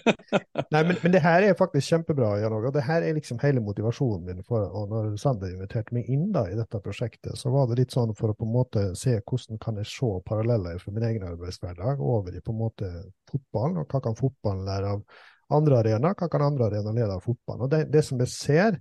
[0.73, 2.73] Nei, men, men, det her er faktisk kjempebra, Jan Åge.
[2.75, 4.43] Det her er liksom hele motivasjonen min.
[4.47, 7.95] For, og når Sander inviterte meg inn da i dette prosjektet, så var det litt
[7.95, 11.27] sånn for å på en måte se hvordan kan jeg se paralleller fra min egen
[11.29, 12.93] arbeidshverdag over i på en måte
[13.29, 15.03] fotballen, og hva kan fotballen lære av
[15.59, 17.65] andre arenaer, hva kan andre arenaer lære av fotballen.
[17.65, 18.79] Og det, det som jeg ser,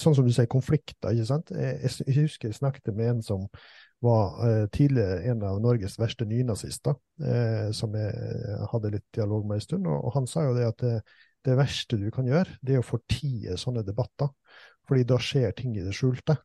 [0.00, 1.12] sånn som du sier, konflikter.
[1.12, 1.52] ikke sant?
[1.52, 3.46] Jeg, jeg husker jeg snakket med en som
[4.04, 9.58] var eh, tidligere en av Norges verste nynazister, eh, som jeg hadde litt dialog med
[9.58, 9.88] en stund.
[9.90, 10.94] Og han sa jo det at det,
[11.46, 14.30] det, verste du kan gjøre, det er å fortie sånne debatter.
[14.88, 16.38] Fordi da skjer ting i det skjulte.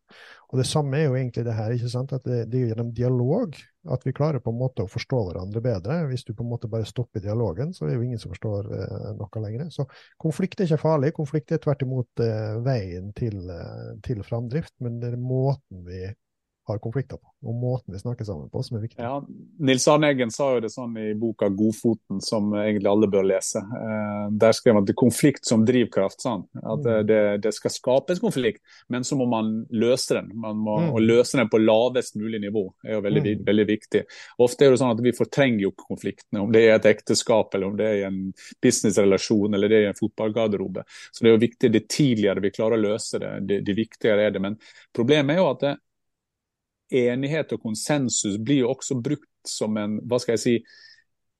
[0.51, 1.71] Og det samme er jo egentlig det her.
[1.71, 2.11] ikke sant?
[2.11, 3.55] At det, det er gjennom dialog
[3.93, 6.01] at vi klarer på en måte å forstå hverandre bedre.
[6.09, 8.67] Hvis du på en måte bare stopper dialogen, så er det jo ingen som forstår
[8.75, 9.69] eh, noe lenger.
[9.71, 9.87] Så
[10.19, 11.13] konflikt er ikke farlig.
[11.15, 14.75] Konflikt er tvert imot eh, veien til, eh, til framdrift.
[14.83, 16.03] Men det er måten vi
[16.65, 19.01] har konflikter på, og måten vi snakker sammen på, som er viktig.
[19.03, 19.17] Ja,
[19.67, 23.59] Nils Arne Eggen sa jo det sånn i boka 'Godfoten', som egentlig alle bør lese.
[23.59, 26.21] Eh, der skrev han at det er konflikt som drivkraft.
[26.23, 26.45] Sånn.
[26.61, 27.07] At mm.
[27.09, 30.31] det, det, skal skapes konflikt, men så må man løse den.
[30.39, 30.97] Man må mm.
[31.03, 33.43] løse den på lavest mulig nivå er jo veldig, mm.
[33.45, 34.03] veldig, viktig.
[34.43, 37.71] Ofte er det sånn at vi fortrenger jo konfliktene, om det er et ekteskap, eller
[37.71, 38.19] om det er en
[38.63, 40.85] businessrelasjon eller det er en fotballgarderobe.
[41.11, 44.29] Så det er jo viktig, det tidligere vi klarer å løse det, det, det viktigere
[44.29, 44.43] er det.
[44.43, 44.59] Men
[44.95, 45.73] problemet er jo at det,
[46.91, 50.57] enighet og konsensus blir jo også brukt som en hva skal jeg si,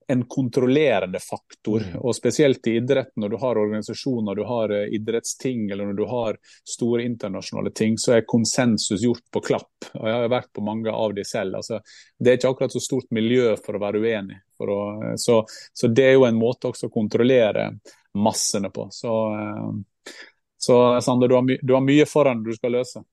[0.08, 1.80] en kontrollerende faktor.
[1.80, 2.00] Mm.
[2.00, 6.04] og Spesielt i idretten, når du har organisasjoner, du har eh, idrettsting eller når du
[6.10, 6.38] har
[6.68, 9.88] store internasjonale ting, så er konsensus gjort på klapp.
[9.94, 11.56] og Jeg har vært på mange av de selv.
[11.56, 11.80] altså
[12.18, 14.40] Det er ikke akkurat så stort miljø for å være uenig.
[14.60, 14.78] Å,
[15.08, 15.40] eh, så,
[15.72, 17.70] så, det er jo en måte også å kontrollere
[18.14, 18.88] massene på.
[18.92, 20.14] Så, eh,
[20.60, 23.04] så Sander, du har, du har mye foran du skal løse.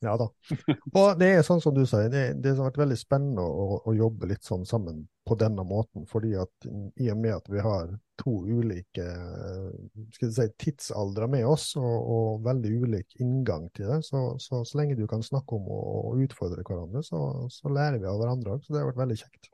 [0.00, 0.26] Ja da.
[0.96, 3.92] Og det er sånn som du sier, det, det har vært veldig spennende å, å,
[3.92, 6.06] jobbe litt sånn sammen på denne måten.
[6.08, 9.04] fordi at i og med at vi har to ulike
[10.16, 14.80] skal si, tidsaldre med oss, og, og, veldig ulik inngang til det, så, så, så
[14.80, 17.20] lenge du kan snakke om å utfordre hverandre, så,
[17.52, 18.64] så lærer vi av hverandre òg.
[18.64, 19.52] Så det har vært veldig kjekt.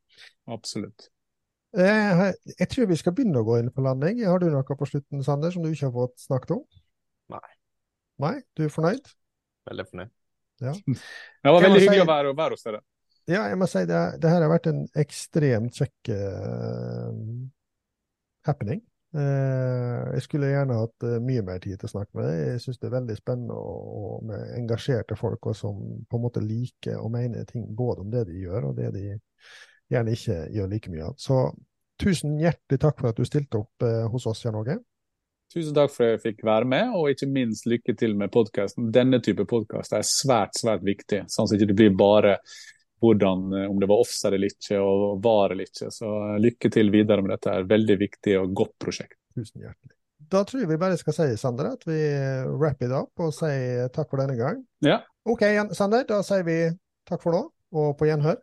[0.54, 1.10] Absolutt.
[1.76, 4.22] Jeg, eh, jeg tror vi skal begynne å gå inn på landing.
[4.30, 6.62] Har du noe på slutten, Sander, som du ikke har fått snakket om?
[7.34, 7.48] Nei.
[8.22, 9.10] Nei, Du er fornøyd?
[9.68, 10.14] Veldig fornøyd.
[10.62, 10.74] Ja.
[11.42, 12.82] Det var veldig hyggelig si, å være, være, hos dere.
[13.26, 17.10] Ja, jeg må si det, det her har vært en ekstremt kjekk uh,
[18.46, 18.80] happening.
[19.16, 22.40] Uh, jeg skulle gjerne hatt uh, mye mer tid til å snakke med deg.
[22.52, 26.26] Jeg syns det er veldig spennende og, og med engasjerte folk og som på en
[26.26, 29.06] måte liker og mener ting både om det de gjør, og det de
[29.90, 31.18] gjerne ikke gjør like mye av.
[31.22, 31.40] Så
[32.02, 34.78] tusen hjertelig takk for at du stilte opp hos oss, Jan Åge.
[35.54, 38.88] Tusen takk for at jeg fikk være med, og ikke minst lykke til med podkasten.
[38.94, 42.38] Denne type podkast er svært, svært viktig, sånn at det ikke blir bare
[43.04, 45.90] hvordan, eh, om det var offside eller ikke, og var eller ikke.
[45.94, 47.52] Så eh, lykke til videre med dette.
[47.52, 49.18] er veldig viktig og godt prosjekt.
[49.36, 49.94] Tusen hjertelig.
[50.32, 52.00] Da tror jeg vi bare skal si, Sander, at vi
[52.58, 54.64] wrap it up og sier takk for denne gang.
[54.82, 55.04] Ja.
[55.28, 55.44] OK,
[55.76, 56.02] Sander.
[56.08, 56.64] Da sier vi
[57.06, 57.44] takk for nå,
[57.76, 58.42] og på gjenhør.